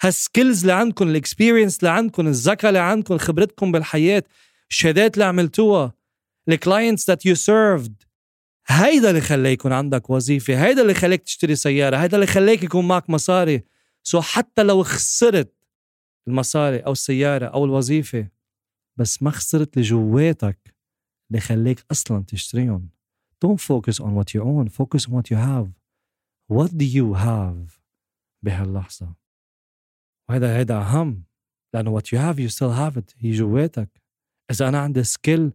هال 0.02 0.17
skills 0.17 0.62
اللي 0.62 0.74
عندكم 0.74 1.08
ال 1.08 1.14
experience 1.14 1.80
اللي 1.80 1.90
عندكم 1.90 2.28
الذكاء 2.28 2.70
اللي 2.70 2.80
عندكم 2.80 3.18
خبرتكم 3.18 3.72
بالحياة 3.72 4.24
الشهادات 4.70 5.14
اللي 5.14 5.26
عملتوها 5.26 5.94
ال 6.50 6.57
clients 6.57 7.10
that 7.10 7.26
you 7.26 7.36
served 7.36 8.04
هيدا 8.68 9.10
اللي 9.10 9.22
خلاه 9.22 9.50
يكون 9.50 9.74
عندك 9.74 10.10
وظيفة 10.10 10.66
هيدا 10.66 10.82
اللي 10.82 10.94
خلاك 10.94 11.22
تشتري 11.22 11.56
سيارة 11.56 11.98
هيدا 11.98 12.16
اللي 12.16 12.28
خلاك 12.28 12.64
يكون 12.64 12.88
معك 12.88 13.10
مصاري. 13.10 13.64
so 14.04 14.22
حتى 14.22 14.64
لو 14.64 14.84
خسرت 14.84 15.54
المصاري 16.28 16.80
أو 16.80 16.92
السيارة 16.92 17.46
أو 17.46 17.66
الوظيفة 17.66 18.28
بس 18.98 19.24
ما 19.24 19.32
خسرت 19.32 19.78
اللي 19.78 19.88
جواتك 19.88 20.76
اللي 21.30 21.42
خلاك 21.42 21.86
أصلا 21.92 22.24
تشتريهم. 22.24 22.90
Don't 23.46 23.60
focus 23.60 24.00
on 24.00 24.16
what 24.16 24.34
you 24.36 24.42
own 24.42 24.70
focus 24.70 25.08
on 25.08 25.12
what 25.12 25.32
you 25.32 25.38
have. 25.38 25.68
What 26.54 26.70
do 26.78 26.86
you 26.86 27.16
have 27.16 27.80
بهاللحظة؟ 28.44 29.16
وهذا 30.30 30.60
هذا 30.60 30.78
أهم 30.78 31.24
لأنه 31.74 32.00
what 32.00 32.04
you 32.04 32.18
have 32.18 32.40
you 32.40 32.50
still 32.50 32.74
have 32.74 32.98
it 32.98 33.16
هي 33.18 33.32
جواتك. 33.32 34.02
إذا 34.52 34.68
أنا 34.68 34.80
عندي 34.80 35.04
skill 35.04 35.52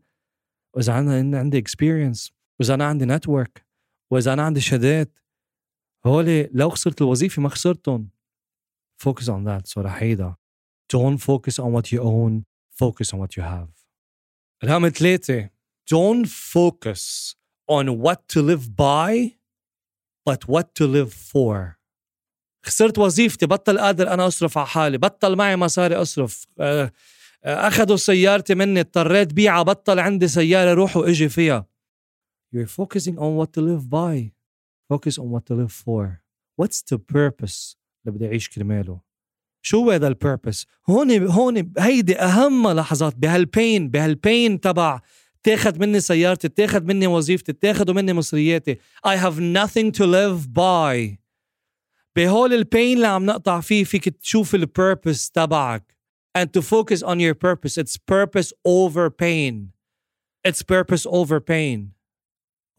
وإذا 0.74 0.98
أنا 0.98 1.38
عندي 1.38 1.62
experience 1.62 2.35
وإذا 2.60 2.74
أنا 2.74 2.84
عندي 2.84 3.04
network 3.04 3.66
وإذا 4.10 4.32
أنا 4.32 4.42
عندي 4.42 4.60
شهادات 4.60 5.18
هولي 6.06 6.50
لو 6.52 6.70
خسرت 6.70 7.02
الوظيفة 7.02 7.42
ما 7.42 7.48
خسرتهم. 7.48 8.08
Focus 9.04 9.24
on 9.24 9.44
that 9.44 9.64
صراحة 9.64 9.98
هيدا 9.98 10.34
don't 10.92 11.18
focus 11.18 11.58
on 11.58 11.72
what 11.72 11.92
you 11.92 12.00
own 12.00 12.44
focus 12.82 13.12
on 13.12 13.18
what 13.18 13.36
you 13.36 13.42
have. 13.42 13.86
رقم 14.64 14.88
ثلاثة 14.88 15.50
don't 15.94 16.26
focus 16.26 17.34
on 17.70 17.86
what 18.02 18.28
to 18.28 18.42
live 18.42 18.76
by 18.76 19.36
but 20.28 20.48
what 20.48 20.74
to 20.74 20.86
live 20.86 21.12
for. 21.12 21.76
خسرت 22.66 22.98
وظيفتي 22.98 23.46
بطل 23.46 23.78
قادر 23.78 24.12
أنا 24.14 24.26
أصرف 24.26 24.58
على 24.58 24.66
حالي. 24.66 24.98
بطل 24.98 25.36
معي 25.36 25.56
مصاري 25.56 25.94
أصرف. 25.94 26.46
آه، 26.60 26.92
آه، 27.44 27.68
أخذوا 27.68 27.96
سيارتي 27.96 28.54
مني 28.54 28.80
اضطريت 28.80 29.32
بيعها 29.32 29.62
بطل 29.62 29.98
عندي 29.98 30.28
سيارة 30.28 30.74
روح 30.74 30.96
واجي 30.96 31.28
فيها. 31.28 31.66
You're 32.56 32.76
focusing 32.82 33.16
on 33.18 33.30
what 33.38 33.52
to 33.54 33.60
live 33.60 33.84
by. 33.90 34.32
Focus 34.88 35.18
on 35.18 35.30
what 35.30 35.44
to 35.46 35.54
live 35.54 35.72
for. 35.72 36.22
What's 36.56 36.82
the 36.82 36.98
purpose? 36.98 37.76
اللي 38.06 38.16
بدي 38.18 38.26
أعيش 38.26 38.48
كرماله. 38.48 39.00
شو 39.62 39.90
هذا 39.90 40.08
البيربس 40.08 40.66
هون 40.90 41.26
هون 41.26 41.72
هيدي 41.78 42.16
أهم 42.18 42.68
لحظات 42.68 43.16
بهالبين 43.16 43.88
بهالبين 43.88 44.60
تبع 44.60 45.00
تاخد 45.42 45.80
مني 45.80 46.00
سيارتي 46.00 46.48
تاخد 46.48 46.86
مني 46.86 47.06
وظيفتي 47.06 47.52
تاخدوا 47.52 47.94
مني 47.94 48.12
مصرياتي. 48.12 48.78
I 49.06 49.16
have 49.16 49.40
nothing 49.40 49.92
to 49.92 50.06
live 50.06 50.52
by. 50.52 51.18
بهول 52.16 52.52
البين 52.54 52.96
اللي 52.96 53.06
عم 53.06 53.26
نقطع 53.26 53.60
فيه 53.60 53.84
فيك 53.84 54.08
تشوف 54.08 54.54
البيربس 54.54 55.30
تبعك. 55.30 55.96
And 56.38 56.52
to 56.52 56.62
focus 56.62 57.02
on 57.02 57.18
your 57.20 57.34
purpose. 57.34 57.78
It's 57.78 57.96
purpose 57.96 58.52
over 58.64 59.10
pain. 59.10 59.72
It's 60.48 60.62
purpose 60.62 61.06
over 61.06 61.40
pain. 61.40 61.95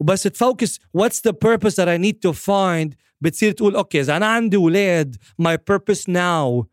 وبس 0.00 0.22
ت 0.22 0.31
focus 0.31 0.78
what's 0.98 1.20
the 1.28 1.32
purpose 1.32 1.74
that 1.74 1.88
I 1.88 1.98
need 1.98 2.28
to 2.28 2.32
find. 2.32 2.94
بتصير 3.20 3.52
تقول 3.52 3.76
أوكي 3.76 4.00
إذا 4.00 4.16
أنا 4.16 4.26
عندي 4.26 4.56
أولاد 4.56 5.16
my 5.42 5.56
purpose 5.72 6.02
now. 6.02 6.64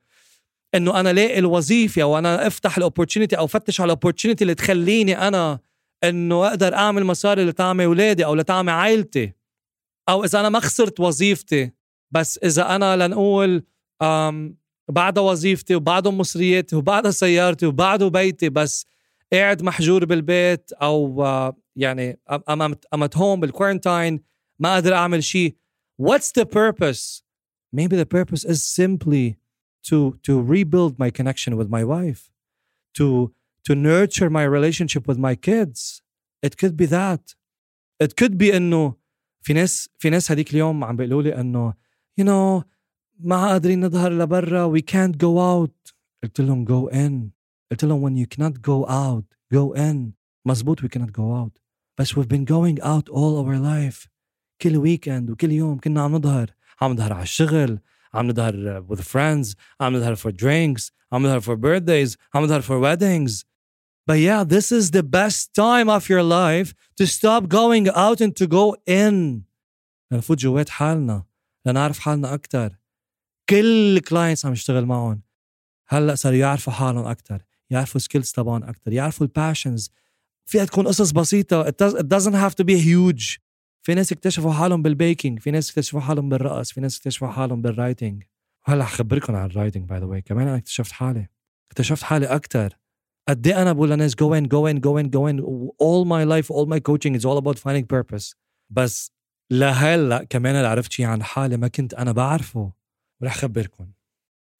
إنه 0.75 0.99
أنا 0.99 1.13
لاقي 1.13 1.39
الوظيفة 1.39 2.01
أو 2.01 2.17
أنا 2.17 2.47
أفتح 2.47 2.77
ال 2.77 2.82
opportunity 2.82 3.37
أو 3.37 3.47
فتش 3.47 3.81
على 3.81 3.85
ال 3.85 3.90
opportunity 3.90 4.43
اللي 4.43 4.55
تخليني 4.55 5.27
أنا 5.27 5.59
إنه 6.03 6.47
أقدر 6.47 6.73
أعمل 6.73 7.03
مصاري 7.03 7.45
لطعمي 7.45 7.85
اولادي 7.85 8.25
أو 8.25 8.35
لطعمي 8.35 8.71
عائلتي. 8.71 9.33
أو 10.09 10.23
إذا 10.23 10.39
أنا 10.39 10.49
ما 10.49 10.59
خسرت 10.59 10.99
وظيفتي. 10.99 11.71
بس 12.11 12.37
إذا 12.37 12.75
أنا 12.75 13.07
لنقول 13.07 13.63
بعد 14.89 15.19
وظيفتي 15.19 15.75
وبعد 15.75 16.07
مصرياتي 16.07 16.75
وبعد 16.75 17.09
سيارتي 17.09 17.65
وبعد 17.65 18.03
بيتي 18.03 18.49
بس 18.49 18.85
قاعد 19.33 19.63
محجور 19.63 20.05
بالبيت 20.05 20.71
أو 20.73 21.23
يعني 21.76 22.20
ام 22.94 23.02
ات 23.02 23.16
هوم 23.16 23.40
بالكورنتاين 23.40 24.20
ما 24.58 24.68
قادر 24.74 24.94
اعمل 24.94 25.24
شيء 25.24 25.56
what's 26.02 26.32
the 26.40 26.44
purpose 26.44 27.22
maybe 27.72 27.96
the 27.96 28.06
purpose 28.06 28.44
is 28.44 28.62
simply 28.62 29.36
to 29.88 30.18
to 30.26 30.32
rebuild 30.40 30.98
my 30.98 31.10
connection 31.10 31.56
with 31.56 31.68
my 31.76 31.84
wife 31.84 32.22
to 32.98 33.06
to 33.66 33.74
nurture 33.74 34.30
my 34.30 34.44
relationship 34.56 35.06
with 35.08 35.18
my 35.18 35.34
kids 35.48 36.02
it 36.46 36.56
could 36.60 36.76
be 36.76 36.86
that 36.86 37.34
it 38.04 38.16
could 38.16 38.38
be 38.38 38.54
انه 38.54 38.94
في 39.42 39.52
ناس 39.52 39.88
في 39.98 40.10
ناس 40.10 40.30
هذيك 40.30 40.50
اليوم 40.50 40.84
عم 40.84 40.96
بيقولوا 40.96 41.22
لي 41.22 41.40
انه 41.40 41.74
you 42.20 42.24
know 42.24 42.64
ما 43.18 43.48
قادرين 43.48 43.84
نظهر 43.84 44.12
لبرا 44.12 44.78
we 44.78 44.82
can't 44.82 45.16
go 45.16 45.38
out 45.38 45.94
قلت 46.24 46.40
لهم 46.40 46.64
go 46.64 46.90
in 46.92 47.30
قلت 47.70 47.84
لهم 47.84 48.08
when 48.08 48.24
you 48.24 48.26
cannot 48.26 48.54
go 48.62 48.88
out 48.88 49.24
go 49.54 49.74
in 49.76 50.12
مزبوط 50.46 50.80
we 50.80 50.88
cannot 50.88 51.12
go 51.12 51.34
out 51.44 51.60
بس 51.97 52.13
we've 52.13 52.27
been 52.27 52.45
going 52.45 52.79
out 52.81 53.09
all 53.09 53.45
our 53.45 53.57
life. 53.57 54.07
كل 54.61 54.77
ويكند 54.77 55.29
وكل 55.29 55.51
يوم 55.51 55.79
كنا 55.79 56.01
عم 56.01 56.15
نظهر. 56.15 56.51
عم 56.81 56.91
نظهر 56.91 57.13
على 57.13 57.23
الشغل 57.23 57.79
عم 58.13 58.27
نظهر 58.27 58.85
with 58.89 58.99
friends 58.99 59.55
عم 59.81 59.95
نظهر 59.95 60.15
for 60.15 60.31
drinks 60.31 60.91
عم 61.11 61.25
نظهر 61.25 61.41
for 61.41 61.55
birthdays 61.57 62.17
عم 62.33 62.43
نظهر 62.43 62.61
for 62.61 62.79
weddings. 62.79 63.43
But 64.07 64.19
yeah 64.19 64.43
this 64.43 64.71
is 64.71 64.91
the 64.91 65.03
best 65.03 65.53
time 65.53 65.89
of 65.89 66.09
your 66.09 66.23
life 66.23 66.73
to 66.97 67.05
stop 67.07 67.47
going 67.47 67.89
out 67.89 68.21
and 68.21 68.35
to 68.35 68.47
go 68.47 68.75
in. 68.87 69.43
لنفوت 70.11 70.37
جوات 70.37 70.69
حالنا 70.69 71.23
لنعرف 71.65 71.99
حالنا 71.99 72.33
أكتر. 72.33 72.75
كل 73.49 73.97
ال 73.97 74.03
clients 74.03 74.45
عم 74.45 74.53
يشتغل 74.53 74.85
معهم. 74.85 75.21
هلأ 75.87 76.15
صاروا 76.15 76.37
يعرفوا 76.37 76.73
حالهم 76.73 77.05
أكتر 77.05 77.41
يعرفوا 77.69 78.01
skills 78.01 78.31
تبعهم 78.31 78.63
أكتر 78.63 78.93
يعرفوا 78.93 79.25
ال 79.25 79.33
passions 79.33 79.91
فيها 80.45 80.65
تكون 80.65 80.87
قصص 80.87 81.11
بسيطة. 81.11 81.63
It, 81.63 81.73
does, 81.83 81.93
it 81.93 82.07
doesn't 82.07 82.33
have 82.33 82.55
to 82.55 82.63
be 82.63 82.77
huge. 82.77 83.39
في 83.85 83.93
ناس 83.93 84.11
اكتشفوا 84.11 84.53
حالهم 84.53 84.81
بال 84.81 84.96
baking 84.96 85.39
في 85.39 85.51
ناس 85.51 85.69
اكتشفوا 85.69 85.99
حالهم 85.99 86.29
بالرقص 86.29 86.71
في 86.71 86.81
ناس 86.81 86.97
اكتشفوا 86.97 87.27
حالهم 87.27 87.61
بال 87.61 87.75
writing 87.75 88.23
هلا 88.65 88.83
حخبركم 88.83 89.35
عن 89.35 89.45
ال 89.45 89.51
writing 89.51 89.89
by 89.89 89.99
the 89.99 90.05
way 90.05 90.21
كمان 90.21 90.47
أنا 90.47 90.57
اكتشفت 90.57 90.91
حالي. 90.91 91.27
اكتشفت 91.71 92.03
حالي 92.03 92.25
أكثر 92.25 92.77
قد 93.29 93.47
إيه 93.47 93.61
أنا 93.61 93.73
بقول 93.73 93.89
للناس 93.89 94.13
go 94.13 94.39
in 94.39 94.45
go 94.45 94.73
in 94.73 94.79
go 94.79 95.03
in 95.03 95.09
go 95.09 95.27
in. 95.31 95.39
All 95.83 96.05
my 96.05 96.23
life 96.33 96.51
all 96.51 96.65
my 96.65 96.79
coaching 96.79 97.15
is 97.15 97.25
all 97.25 97.37
about 97.37 97.59
finding 97.59 97.85
purpose. 97.85 98.35
بس 98.69 99.11
لهلا 99.51 100.23
كمان 100.23 100.55
اللي 100.55 100.67
عرفت 100.67 100.91
شيء 100.91 101.05
عن 101.05 101.23
حالي 101.23 101.57
ما 101.57 101.67
كنت 101.67 101.93
أنا 101.93 102.11
بعرفه. 102.11 102.71
ورح 103.21 103.37
خبركم 103.37 103.91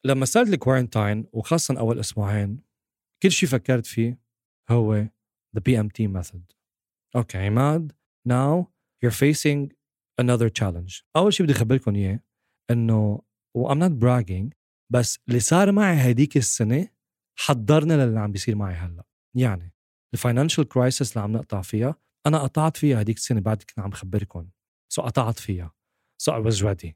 لما 0.04 0.24
صار 0.24 0.44
لي 0.44 0.56
quarantine 0.56 1.26
وخاصة 1.32 1.78
أول 1.78 2.00
أسبوعين 2.00 2.60
كل 3.22 3.30
شيء 3.30 3.48
فكرت 3.48 3.86
فيه 3.86 4.18
هو 4.70 5.06
the 5.56 5.60
PMT 5.60 6.08
method. 6.08 6.56
okay 7.16 7.38
عماد 7.38 7.92
now 8.28 8.66
you're 9.04 9.10
facing 9.10 9.72
another 10.20 10.48
challenge. 10.48 11.02
أول 11.16 11.34
شيء 11.34 11.46
بدي 11.46 11.52
أخبركم 11.52 11.94
إياه 11.94 12.20
إنه 12.70 13.22
I'm 13.58 13.78
not 13.78 13.92
bragging 14.04 14.48
بس 14.92 15.18
اللي 15.28 15.40
صار 15.40 15.72
معي 15.72 16.10
هديك 16.10 16.36
السنة 16.36 16.88
حضرنا 17.38 18.06
للي 18.06 18.20
عم 18.20 18.32
بيصير 18.32 18.56
معي 18.56 18.74
هلأ. 18.74 19.04
يعني 19.36 19.72
ال 20.14 20.19
financial 20.19 20.68
crisis 20.68 21.12
اللي 21.12 21.22
عم 21.22 21.32
نقطع 21.32 21.62
فيها 21.62 21.96
أنا 22.26 22.38
قطعت 22.38 22.76
فيها 22.76 23.00
هديك 23.00 23.16
السنة 23.16 23.40
بعد 23.40 23.62
كنت 23.62 23.78
عم 23.78 23.90
خبركم. 23.90 24.48
so 24.92 25.02
قطعت 25.02 25.38
فيها. 25.38 25.74
so 26.22 26.32
I 26.32 26.46
was 26.46 26.58
ready. 26.58 26.92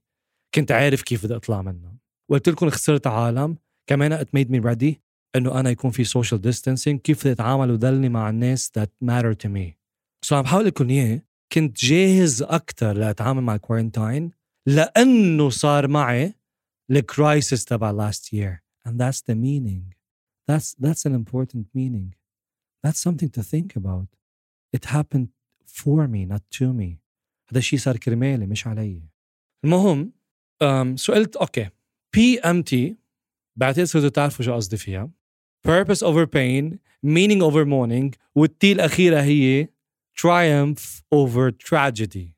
كنت 0.54 0.72
عارف 0.72 1.02
كيف 1.02 1.24
بدي 1.24 1.36
أطلع 1.36 1.62
منها. 1.62 1.98
وقلت 2.30 2.48
لكم 2.48 2.70
خسرت 2.70 3.06
عالم 3.06 3.56
كمان 3.86 4.18
it 4.18 4.28
made 4.28 4.48
me 4.48 4.60
ready. 4.64 4.94
إنه 5.36 5.60
أنا 5.60 5.70
يكون 5.70 5.90
في 5.90 6.04
social 6.04 6.38
distancing 6.38 7.00
كيف 7.00 7.20
بدي 7.20 7.32
أتعامل 7.32 7.70
وضلني 7.70 8.08
مع 8.08 8.30
الناس 8.30 8.72
that 8.78 8.90
matter 9.04 9.34
to 9.34 9.48
me. 9.48 9.76
so 10.22 10.36
عم 10.36 10.42
بحاول 10.42 10.64
لكم 10.64 10.90
إياه. 10.90 11.22
كنت 11.52 11.84
جاهز 11.84 12.42
أكثر 12.42 12.92
لأتعامل 12.92 13.42
مع 13.42 13.54
ال 13.54 13.61
quarantine 13.61 14.30
لأنه 14.66 15.50
صار 15.50 15.88
معي 15.88 16.34
ال 16.90 17.01
crisis 17.01 17.64
تبع 17.64 18.10
last 18.10 18.32
year. 18.32 18.62
And 18.88 19.00
that's 19.00 19.20
the 19.20 19.34
meaning. 19.34 19.94
That's 20.48 20.74
that's 20.74 21.04
an 21.06 21.14
important 21.14 21.66
meaning. 21.74 22.14
That's 22.82 23.00
something 23.06 23.30
to 23.36 23.42
think 23.42 23.76
about. 23.76 24.08
It 24.76 24.84
happened 24.84 25.28
for 25.66 26.08
me 26.08 26.24
not 26.24 26.42
to 26.58 26.72
me. 26.72 26.98
هذا 27.50 27.58
الشيء 27.58 27.78
صار 27.78 27.96
كرمالي 27.96 28.46
مش 28.46 28.66
علي. 28.66 29.02
المهم 29.64 30.12
سئلت 30.96 31.36
أوكي 31.36 31.68
بي 32.14 32.40
ام 32.40 32.62
تي 32.62 32.96
بعتقد 33.56 33.84
صرتوا 33.84 34.08
تعرفوا 34.08 34.44
شو 34.44 34.54
قصدي 34.54 34.76
فيها. 34.76 35.10
Purpose 35.62 36.02
over 36.02 36.26
pain 36.26 36.78
meaning 37.02 37.42
over 37.42 37.64
mourning 37.64 38.14
والتي 38.34 38.72
الأخيرة 38.72 39.20
هي 39.20 39.68
triumph 40.20 41.02
over 41.14 41.50
tragedy. 41.50 42.34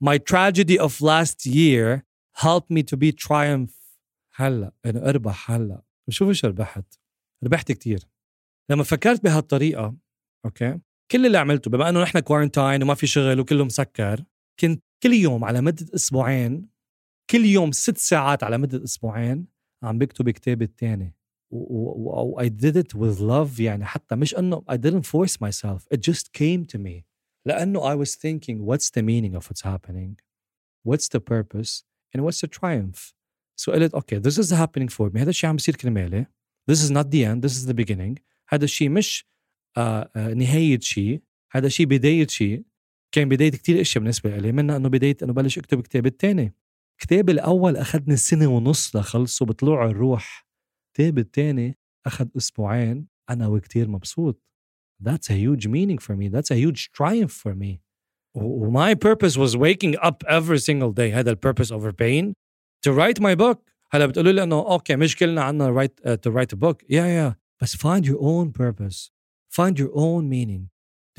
My 0.00 0.18
tragedy 0.18 0.78
of 0.78 1.02
last 1.02 1.46
year 1.46 2.04
helped 2.32 2.70
me 2.70 2.82
to 2.82 2.96
be 2.96 3.12
triumph. 3.12 3.74
هلا 4.34 4.72
أنا 4.86 5.08
أربح 5.08 5.50
هلا. 5.50 5.82
شوفوا 6.08 6.32
شو 6.32 6.46
ربحت. 6.46 6.94
ربحت 7.44 7.72
كتير. 7.72 8.08
لما 8.70 8.84
فكرت 8.84 9.24
بهالطريقة 9.24 9.94
okay 10.44 10.78
كل 11.10 11.26
اللي 11.26 11.38
عملته 11.38 11.70
بما 11.70 11.88
إنه 11.88 12.02
نحن 12.02 12.18
quarantine 12.18 12.82
وما 12.82 12.94
في 12.94 13.06
شغل 13.06 13.40
وكله 13.40 13.64
مسكر 13.64 14.24
كنت 14.60 14.84
كل 15.02 15.12
يوم 15.12 15.44
على 15.44 15.60
مدة 15.60 15.86
أسبوعين 15.94 16.68
كل 17.30 17.44
يوم 17.44 17.72
ست 17.72 17.98
ساعات 17.98 18.44
على 18.44 18.58
مدة 18.58 18.84
أسبوعين 18.84 19.46
عم 19.82 19.98
بكتب 19.98 20.30
كتابي 20.30 20.64
الثاني. 20.64 21.14
و 21.50 22.40
I 22.40 22.48
did 22.48 22.76
it 22.76 22.94
with 22.94 23.20
love 23.20 23.60
يعني 23.60 23.84
حتى 23.84 24.16
مش 24.16 24.34
إنه 24.38 24.62
I 24.70 24.76
didn't 24.76 25.06
force 25.06 25.36
myself. 25.40 25.86
It 25.94 26.00
just 26.00 26.32
came 26.32 26.64
to 26.64 26.78
me. 26.78 27.04
لأنه 27.46 27.80
I 27.80 27.94
was 28.04 28.14
thinking 28.14 28.64
what's 28.64 28.90
the 28.90 29.02
meaning 29.02 29.34
of 29.34 29.48
what's 29.48 29.62
happening? 29.62 30.16
What's 30.84 31.08
the 31.08 31.20
purpose? 31.20 31.84
And 32.14 32.22
what's 32.24 32.40
the 32.40 32.48
triumph? 32.48 33.14
سئلت 33.56 33.94
أوكي 33.94 34.20
this 34.20 34.38
is 34.38 34.50
happening 34.50 34.88
for 34.88 35.10
me. 35.10 35.20
هذا 35.20 35.30
الشيء 35.30 35.50
عم 35.50 35.56
بيصير 35.56 35.76
كرمالي 35.76 36.26
this 36.70 36.82
is 36.84 36.90
not 36.90 37.10
the 37.10 37.24
end. 37.24 37.42
This 37.42 37.56
is 37.56 37.66
the 37.66 37.74
beginning. 37.74 38.18
هذا 38.48 38.64
الشيء 38.64 38.88
مش 38.88 39.26
آه 39.76 40.10
آه 40.16 40.34
نهاية 40.34 40.80
شيء. 40.80 41.22
هذا 41.50 41.68
شيء 41.68 41.86
بداية 41.86 42.26
شيء. 42.26 42.64
كان 43.12 43.28
بداية 43.28 43.50
كتير 43.50 43.80
أشياء 43.80 44.02
بالنسبة 44.02 44.36
لي. 44.36 44.52
منها 44.52 44.76
إنه 44.76 44.88
بداية 44.88 45.16
إنه 45.22 45.32
بلش 45.32 45.58
أكتب 45.58 45.80
كتابي 45.80 46.08
الثاني 46.08 46.54
كتابي 46.98 47.32
الأول 47.32 47.76
أخذني 47.76 48.16
سنة 48.16 48.46
ونص 48.46 48.96
لخلصه 48.96 49.46
بطلوع 49.46 49.86
الروح. 49.86 50.49
كتابي 50.99 51.21
الثاني 51.21 51.77
اخذ 52.05 52.27
اسبوعين 52.37 53.07
انا 53.29 53.47
وكتير 53.47 53.87
مبسوط 53.87 54.41
that's 55.03 55.29
a 55.29 55.33
huge 55.33 55.67
meaning 55.67 55.97
for 55.97 56.15
me 56.15 56.29
that's 56.29 56.51
a 56.51 56.55
huge 56.55 56.91
triumph 56.91 57.33
for 57.43 57.53
me 57.55 57.81
my 58.81 58.93
purpose 58.93 59.37
was 59.37 59.55
waking 59.57 59.95
up 60.07 60.23
every 60.27 60.59
single 60.59 60.91
day 60.91 61.11
هذا 61.13 61.33
purpose 61.33 61.71
over 61.71 61.91
pain 61.91 62.33
to 62.81 62.91
write 62.91 63.19
my 63.19 63.35
book 63.35 63.59
هلا 63.91 64.05
بتقولوا 64.05 64.31
لي 64.31 64.43
انه 64.43 64.55
اوكي 64.55 64.95
مش 64.95 65.15
كلنا 65.15 65.43
عندنا 65.43 65.83
right 65.83 66.07
uh, 66.07 66.11
to 66.11 66.31
write 66.31 66.53
a 66.53 66.59
book 66.59 66.83
yeah 66.89 67.07
yeah 67.07 67.35
بس 67.61 67.75
find 67.75 68.05
your 68.05 68.19
own 68.19 68.51
purpose 68.51 69.11
find 69.59 69.79
your 69.79 69.91
own 69.95 70.29
meaning 70.29 70.69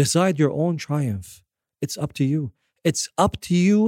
decide 0.02 0.38
your 0.38 0.52
own 0.52 0.76
triumph 0.76 1.42
it's 1.84 1.96
up 2.02 2.12
to 2.12 2.24
you 2.24 2.50
it's 2.88 3.08
up 3.24 3.34
to 3.40 3.54
you 3.54 3.78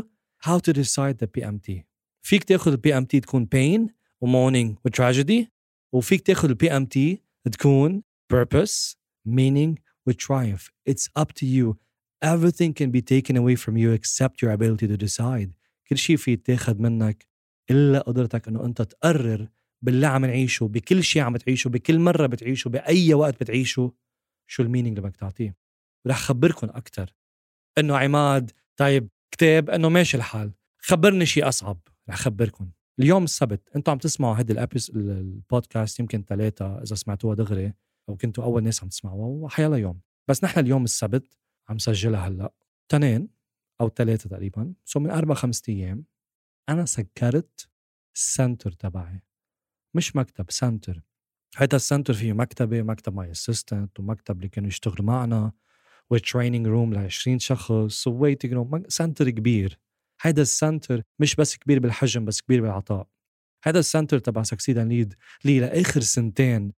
how 0.47 0.59
to 0.59 0.73
decide 0.73 1.19
the 1.19 1.27
PMT 1.27 1.85
فيك 2.23 2.45
تاخذ 2.45 2.71
البي 2.71 2.97
ام 2.97 3.05
تي 3.05 3.21
تكون 3.21 3.49
pain 3.55 3.91
و 4.21 4.27
mourning 4.27 4.77
و 4.85 4.89
tragedy 4.89 5.47
وفيك 5.94 6.22
تاخذ 6.22 6.50
ال 6.50 6.72
PMT 6.72 7.22
تكون 7.52 8.04
purpose 8.34 8.96
meaning 9.28 9.76
و 10.08 10.12
triumph. 10.12 10.70
It's 10.90 11.08
up 11.20 11.34
to 11.34 11.46
you. 11.46 11.78
Everything 12.26 12.74
can 12.74 12.90
be 12.92 13.02
taken 13.02 13.36
away 13.38 13.56
from 13.56 13.78
you 13.78 13.92
except 13.92 14.42
your 14.42 14.52
ability 14.52 14.88
to 14.88 14.98
decide. 14.98 15.54
كل 15.88 15.98
شيء 15.98 16.18
في 16.18 16.32
يتاخذ 16.32 16.82
منك 16.82 17.28
إلا 17.72 18.00
قدرتك 18.00 18.48
إنه 18.48 18.66
أنت 18.66 18.82
تقرر 18.82 19.48
باللي 19.82 20.08
عم 20.08 20.26
نعيشه 20.26 20.68
بكل 20.68 21.04
شيء 21.04 21.22
عم 21.22 21.38
تعيشه 21.38 21.70
بكل 21.70 22.00
مرة 22.00 22.28
بتعيشه 22.28 22.70
بأي 22.70 23.14
وقت 23.14 23.40
بتعيشه 23.42 23.94
شو 24.48 24.64
ال 24.64 24.68
meaning 24.68 24.98
اللي 24.98 25.10
بدك 25.10 25.20
تعطيه. 25.20 25.56
رح 26.08 26.18
خبركم 26.20 26.68
أكثر 26.70 27.14
إنه 27.78 27.98
عماد 27.98 28.52
طيب 28.78 29.10
كتاب 29.32 29.70
إنه 29.70 29.90
ماشي 29.90 30.18
الحال. 30.18 30.52
خبرني 30.78 31.26
شيء 31.26 31.48
أصعب. 31.48 31.80
رح 32.10 32.16
خبركم 32.16 32.70
اليوم 33.00 33.24
السبت 33.24 33.70
أنتم 33.76 33.92
عم 33.92 33.98
تسمعوا 33.98 34.36
هذا 34.36 34.68
البودكاست 34.96 36.00
يمكن 36.00 36.24
ثلاثة 36.24 36.82
إذا 36.82 36.96
سمعتوها 36.96 37.36
دغري 37.36 37.74
أو 38.10 38.16
كنتوا 38.16 38.44
أول 38.44 38.64
ناس 38.64 38.84
عم 38.84 38.90
تسمعوها 38.90 39.28
وحيلا 39.28 39.78
يوم 39.78 40.02
بس 40.28 40.44
نحن 40.44 40.60
اليوم 40.60 40.84
السبت 40.84 41.38
عم 41.70 41.78
سجلها 41.78 42.28
هلأ. 42.28 42.54
تنين 42.90 43.30
أو 43.82 43.90
ثلاثة 43.90 44.30
تقريبا. 44.30 44.74
so 44.86 45.00
من 45.00 45.10
أربع 45.10 45.36
خمسة 45.36 45.64
أيام 45.70 46.06
أنا 46.70 46.86
سكرت 46.86 47.70
ال 48.16 48.24
center 48.24 48.72
تبعي. 48.72 49.24
مش 49.94 50.16
مكتب 50.16 50.52
center 50.52 51.02
هيدا 51.58 51.78
ال 51.78 51.83
center 51.83 52.14
فيه 52.14 52.34
مكتبة 52.34 52.82
مكتب 52.82 53.16
my 53.16 53.32
assistant 53.32 54.00
ومكتب 54.00 54.38
اللي 54.38 54.50
كانوا 54.50 54.68
يشتغلوا 54.68 55.06
معنا 55.06 55.52
و 56.10 56.16
training 56.16 56.68
room 56.68 56.94
ل 56.94 56.98
20 56.98 57.40
شخص 57.40 58.08
و 58.08 58.14
waiting 58.14 58.54
room 58.54 58.84
center 58.88 59.30
كبير. 59.30 59.80
هيدا 60.24 60.42
ال 60.42 60.51
center 60.51 61.02
مش 61.20 61.36
بس 61.36 61.58
كبير 61.58 61.80
بالحجم 61.80 62.26
بس 62.26 62.42
كبير 62.42 62.62
بالعطاء. 62.62 63.08
هذا 63.64 63.80
ال 63.80 63.86
center 63.86 64.20
تبع 64.20 64.44
سكسيد 64.44 64.78
ليد 64.80 65.14
لي 65.46 65.60
لآخر 65.60 66.02
سنتين 66.02 66.74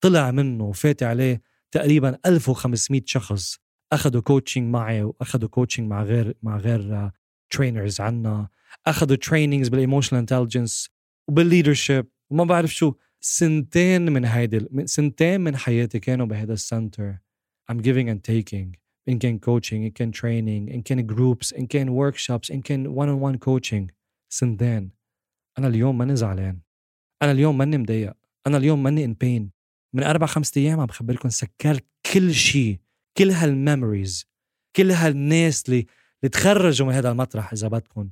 طلع 0.00 0.30
منه 0.30 0.64
وفات 0.64 1.02
عليه 1.02 1.42
تقريبا 1.70 2.18
1500 2.26 3.02
شخص 3.06 3.58
اخذوا 3.92 4.20
coaching 4.20 4.72
معي 4.72 5.02
واخذوا 5.02 5.48
coaching 5.48 5.90
مع 5.90 6.02
غير 6.02 6.34
مع 6.42 6.56
غير 6.56 7.10
trainers 7.50 8.00
عنا. 8.00 8.48
اخذوا 8.86 9.16
trainings 9.16 9.68
بال 9.68 9.77
emotional 9.77 10.18
intelligence 10.20 10.90
وبال 11.28 11.46
leadership 11.46 12.06
وما 12.30 12.44
بعرف 12.44 12.74
شو. 12.74 12.94
سنتين 13.20 14.12
من 14.12 14.24
هيدي 14.24 14.66
سنتين 14.84 15.40
من 15.40 15.56
حياتي 15.56 15.98
كانوا 16.00 16.26
بهذا 16.26 16.52
ال 16.52 16.61
center 16.61 17.18
I'm 17.72 17.82
giving 17.82 18.08
and 18.08 18.24
taking. 18.24 18.87
إن 19.08 19.18
كان 19.18 19.40
coaching 19.40 19.72
إن 19.72 19.90
كان 19.90 20.12
training 20.12 20.72
إن 20.74 20.82
كان 20.82 21.10
groups 21.10 21.58
إن 21.58 21.66
كان 21.66 22.12
workshops 22.12 22.50
إن 22.50 22.60
كان 22.60 22.94
one 22.94 23.08
on 23.08 23.36
one 23.36 23.38
coaching 23.38 23.94
سنتين 24.28 24.90
أنا 25.58 25.68
اليوم 25.68 25.98
ماني 25.98 26.16
زعلان. 26.16 26.60
أنا 27.22 27.32
اليوم 27.32 27.58
ماني 27.58 27.78
مضايق. 27.78 28.14
أنا 28.46 28.56
اليوم 28.56 28.82
ماني 28.82 29.06
in 29.06 29.10
pain. 29.10 29.50
من 29.92 30.02
أربع 30.02 30.26
خمسة 30.26 30.60
أيام 30.60 30.80
عم 30.80 30.86
بخبركم 30.86 31.28
سكرت 31.28 31.84
كل 32.12 32.34
شيء 32.34 32.80
كل 33.18 33.30
هالميموريز 33.30 34.26
كل 34.76 34.90
هالناس 34.90 35.68
اللي 35.68 35.86
اللي 36.22 36.30
تخرجوا 36.30 36.86
من 36.86 36.92
هذا 36.92 37.10
المطرح 37.10 37.52
إذا 37.52 37.68
بدكم. 37.68 38.10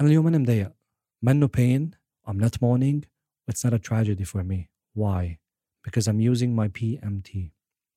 أنا 0.00 0.08
اليوم 0.08 0.24
ماني 0.24 0.38
مضايق. 0.38 0.72
منه 1.22 1.48
pain. 1.56 1.90
I'm 2.30 2.38
not 2.38 2.62
mourning. 2.62 3.04
It's 3.50 3.64
not 3.64 3.72
a 3.72 3.78
tragedy 3.78 4.24
for 4.24 4.44
me. 4.44 4.68
Why? 4.94 5.38
Because 5.84 6.06
I'm 6.08 6.20
using 6.20 6.54
my 6.54 6.68
PMT 6.68 7.52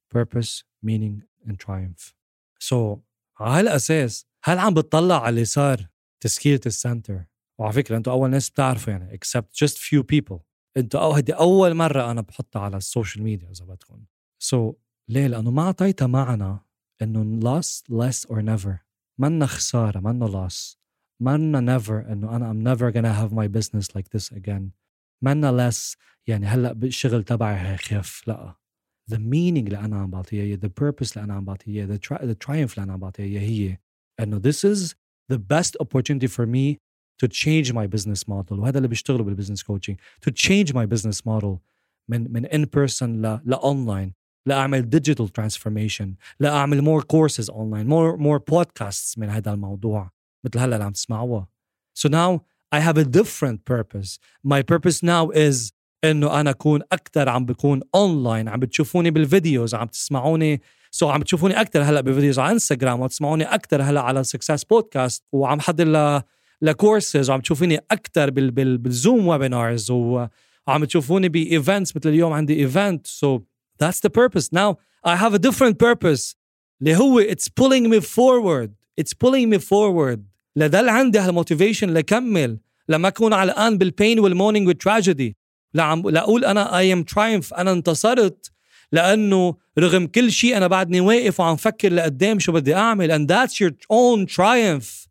purpose 0.10 0.64
meaning 0.82 1.24
and 1.48 1.58
triumph. 1.58 2.14
So 2.60 3.00
على 3.40 3.70
هالاساس 3.70 4.26
هل 4.44 4.60
عم 4.60 4.74
بتطلع 4.74 5.22
على 5.22 5.30
اللي 5.30 5.46
صار 5.46 5.88
تسكيرة 6.20 6.62
ال 6.66 6.75
center 6.75 7.26
وعلى 7.60 7.74
فكرة 7.74 7.98
أنتوا 7.98 8.14
أول 8.14 8.30
ناس 8.30 8.50
بتعرفوا 8.50 8.94
يعني 8.94 9.18
except 9.18 9.66
just 9.66 9.78
few 9.78 10.04
people. 10.16 10.40
أنتوا 10.78 11.00
أو 11.00 11.12
هدي 11.12 11.34
أول 11.34 11.74
مرة 11.74 12.12
أنا 12.12 12.22
بحطها 12.22 12.62
على 12.62 12.78
ال 12.78 12.85
social 12.85 13.24
media 13.24 13.52
إذا 13.52 13.66
بدكم. 13.66 14.06
So 14.44 14.74
ليه؟ 15.10 15.28
لأنه 15.28 15.52
ما 15.52 15.62
أعطيتها 15.62 16.08
معنى 16.08 16.60
إنه 17.02 17.42
loss 17.42 17.84
less 17.92 18.30
or 18.30 18.42
never. 18.42 18.78
منا 19.18 19.46
خسارة 19.46 20.00
منا 20.00 20.28
loss. 20.28 20.78
منا 21.20 21.80
never 21.80 22.12
إنه 22.12 22.36
أنا 22.36 22.54
I'm 22.54 22.64
never 22.64 22.92
gonna 22.92 23.14
have 23.14 23.32
my 23.34 23.48
business 23.48 23.96
like 23.96 24.10
this 24.18 24.38
again. 24.38 24.72
منا 25.22 25.72
less. 25.72 25.98
يعني 26.28 26.46
هلأ 26.46 26.74
بالشغل 26.74 27.24
تبعي 27.24 27.56
هيخف 27.56 28.28
لأ. 28.28 28.56
the 29.11 29.19
meaning 29.19 29.67
اللي 29.67 29.79
أنا 29.79 30.01
عم 30.01 30.11
بعطيها 30.11 30.45
هي 30.45 30.57
the 30.57 30.71
purpose 30.83 31.13
اللي 31.13 31.25
أنا 31.25 31.35
عم 31.35 31.45
بعطيها 31.45 31.87
the, 31.87 31.99
tri- 31.99 32.23
the 32.23 32.35
triumph 32.47 32.73
اللي 32.73 32.83
أنا 32.83 32.93
عم 32.93 33.01
بعطيها 33.01 33.41
هي 33.41 33.79
إنه 34.21 34.41
this 34.41 34.65
is 34.65 34.95
the 35.33 35.39
best 35.39 35.77
opportunity 35.83 36.27
for 36.27 36.47
me 36.47 36.77
to 37.23 37.29
change 37.29 37.73
my 37.73 37.87
business 37.87 38.29
model 38.29 38.53
وهذا 38.53 38.77
اللي 38.77 38.89
بيشتغلوا 38.89 39.27
بالبزنس 39.27 39.63
كوتشنج 39.63 39.97
to 40.01 40.33
change 40.33 40.73
my 40.73 40.87
business 40.87 41.21
model 41.27 41.59
من 42.09 42.33
من 42.33 42.47
in 42.47 42.67
person 42.67 43.03
ل 43.03 43.41
لاونلاين 43.45 44.13
لاعمل 44.47 44.91
digital 44.97 45.27
transformation 45.41 46.07
لاعمل 46.41 46.85
more 46.85 47.03
courses 47.03 47.45
online 47.51 47.87
more 47.89 48.17
more 48.19 48.41
podcasts 48.55 49.19
من 49.19 49.29
هذا 49.29 49.53
الموضوع 49.53 50.11
مثل 50.45 50.59
هلا 50.59 50.75
اللي 50.75 50.85
عم 50.85 50.93
تسمعوها 50.93 51.49
so 51.99 52.09
now 52.09 52.41
I 52.77 52.81
have 52.81 52.99
a 52.99 53.05
different 53.05 53.65
purpose 53.65 54.19
my 54.45 54.63
purpose 54.63 55.03
now 55.03 55.31
is 55.31 55.73
إنه 56.04 56.40
أنا 56.40 56.50
أكون 56.50 56.82
أكثر 56.92 57.30
عم 57.30 57.46
بكون 57.46 57.82
اونلاين 57.96 58.50
عم 58.50 58.60
بتشوفوني 58.60 59.12
بال 59.12 59.28
videos 59.28 59.76
عم 59.76 59.88
تسمعوني. 59.88 60.62
so 60.92 61.08
so 61.08 61.12
عم 61.12 61.22
تشوفوني 61.22 61.62
أكثر 61.62 61.82
هلأ 61.82 62.02
ب 62.02 62.07
videos 62.07 62.40
على 62.40 62.52
انستغرام 62.52 63.00
وتسمعوني 63.02 63.44
أكثر 63.44 63.82
هلأ 63.82 64.02
على 64.02 64.24
success 64.24 64.64
podcast 64.64 65.24
وعم 65.32 65.60
حضر 65.60 65.88
ل 65.88 66.22
لكورسز 66.62 67.30
وعم 67.30 67.40
تشوفوني 67.40 67.80
أكثر 67.92 68.30
بال 68.30 68.52
بال 68.52 68.78
بال 68.78 68.95
Zoom 68.95 69.28
webinars 69.28 69.92
وعم 69.92 70.86
تشوفوني 70.88 71.30
ب 71.30 71.39
events 71.39 71.96
مثل 71.96 72.10
اليوم 72.10 72.34
عندي 72.34 72.60
event 72.60 73.08
so 73.08 73.40
that's 73.84 74.00
the 74.06 74.10
purpose. 74.10 74.48
Now 74.54 74.78
I 75.04 75.16
have 75.16 75.34
a 75.34 75.40
different 75.40 75.78
purpose. 75.80 76.36
اللي 76.82 76.96
هو 76.96 77.22
it's 77.22 77.48
pulling 77.62 77.90
me 77.90 78.00
forward. 78.00 78.72
It's 79.02 79.14
pulling 79.14 79.50
me 79.54 79.60
forward. 79.60 80.20
لضل 80.56 80.90
عندي 80.90 81.20
هال 81.20 81.32
motivation 81.32 81.90
لكمل. 81.90 82.60
لما 82.90 83.08
أكون 83.08 83.34
علقان 83.34 83.78
بال 83.78 83.92
pain 83.92 84.20
وال 84.20 84.30
mourning 84.30 84.68
وال 84.68 84.84
tragedy 84.84 85.38
لعم 85.75 86.09
لاقول 86.11 86.45
انا 86.45 86.71
I 86.71 86.97
am 86.97 87.05
triumph 87.15 87.59
انا 87.59 87.73
انتصرت 87.73 88.53
لانه 88.93 89.57
رغم 89.79 90.07
كل 90.07 90.33
شيء 90.33 90.57
انا 90.57 90.67
بعدني 90.67 91.01
واقف 91.01 91.41
وعم 91.41 91.57
فكر 91.57 91.93
لقدام 91.93 92.39
شو 92.39 92.53
بدي 92.53 92.75
اعمل 92.75 93.13
and 93.13 93.29
that's 93.31 93.53
your 93.61 93.73
own 93.93 94.27
triumph 94.27 95.09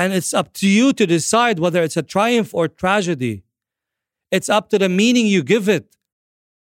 and 0.00 0.12
it's 0.12 0.34
up 0.34 0.52
to 0.52 0.66
you 0.66 0.92
to 0.92 1.06
decide 1.06 1.58
whether 1.58 1.82
it's 1.82 1.96
a 1.96 2.02
triumph 2.02 2.54
or 2.54 2.68
tragedy 2.68 3.42
it's 4.34 4.48
up 4.48 4.68
to 4.70 4.78
the 4.78 4.88
meaning 4.88 5.26
you 5.26 5.42
give 5.42 5.68
it 5.68 5.96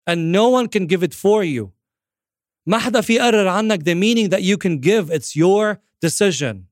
and 0.07 0.33
no 0.33 0.49
one 0.49 0.67
can 0.69 0.87
give 0.87 1.03
it 1.03 1.15
for 1.15 1.45
you 1.45 1.71
ما 2.67 2.79
حدا 2.79 3.01
في 3.01 3.15
يقرر 3.15 3.49
عنك 3.49 3.83
the 3.83 3.95
meaning 3.95 4.29
that 4.29 4.43
you 4.43 4.57
can 4.57 4.79
give 4.79 5.11
it's 5.11 5.37
your 5.37 5.81
decision 6.01 6.67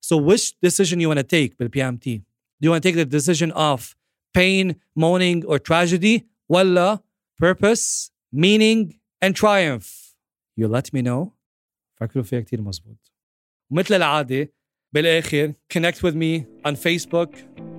so 0.00 0.16
which 0.16 0.54
decision 0.62 1.00
you 1.00 1.08
want 1.08 1.18
to 1.18 1.36
take 1.36 1.56
بالPMT 1.58 2.22
do 2.60 2.62
you 2.66 2.70
want 2.70 2.82
to 2.82 2.88
take 2.88 2.96
the 2.96 3.04
decision 3.18 3.50
of 3.52 3.96
pain 4.38 4.74
mourning 4.96 5.44
or 5.46 5.58
tragedy 5.58 6.20
ولا 6.48 6.98
purpose 7.42 8.10
meaning 8.32 8.94
and 9.24 9.34
triumph 9.34 10.14
you 10.60 10.68
let 10.68 10.92
me 10.92 11.02
know 11.02 11.32
فكروا 12.00 12.24
فيها 12.24 12.40
كتير 12.40 12.62
مزبوط 12.62 13.12
ومثل 13.70 13.94
العادة 13.94 14.52
بالآخر 14.92 15.52
connect 15.74 16.02
with 16.02 16.14
me 16.14 16.44
on 16.68 16.74
Facebook 16.74 17.36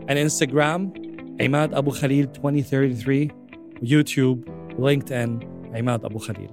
and 0.08 0.18
Instagram 0.18 1.08
عماد 1.42 1.74
أبو 1.74 1.92
خليل 1.92 2.30
2033 2.30 3.28
ويوتيوب 3.82 4.46
LinkedIn 4.80 5.46
عماد 5.76 6.06
أبو 6.06 6.18
خليل 6.18 6.50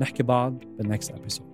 نحكي 0.00 0.22
بعض 0.22 0.64
بالنكست 0.78 1.12
episode 1.12 1.53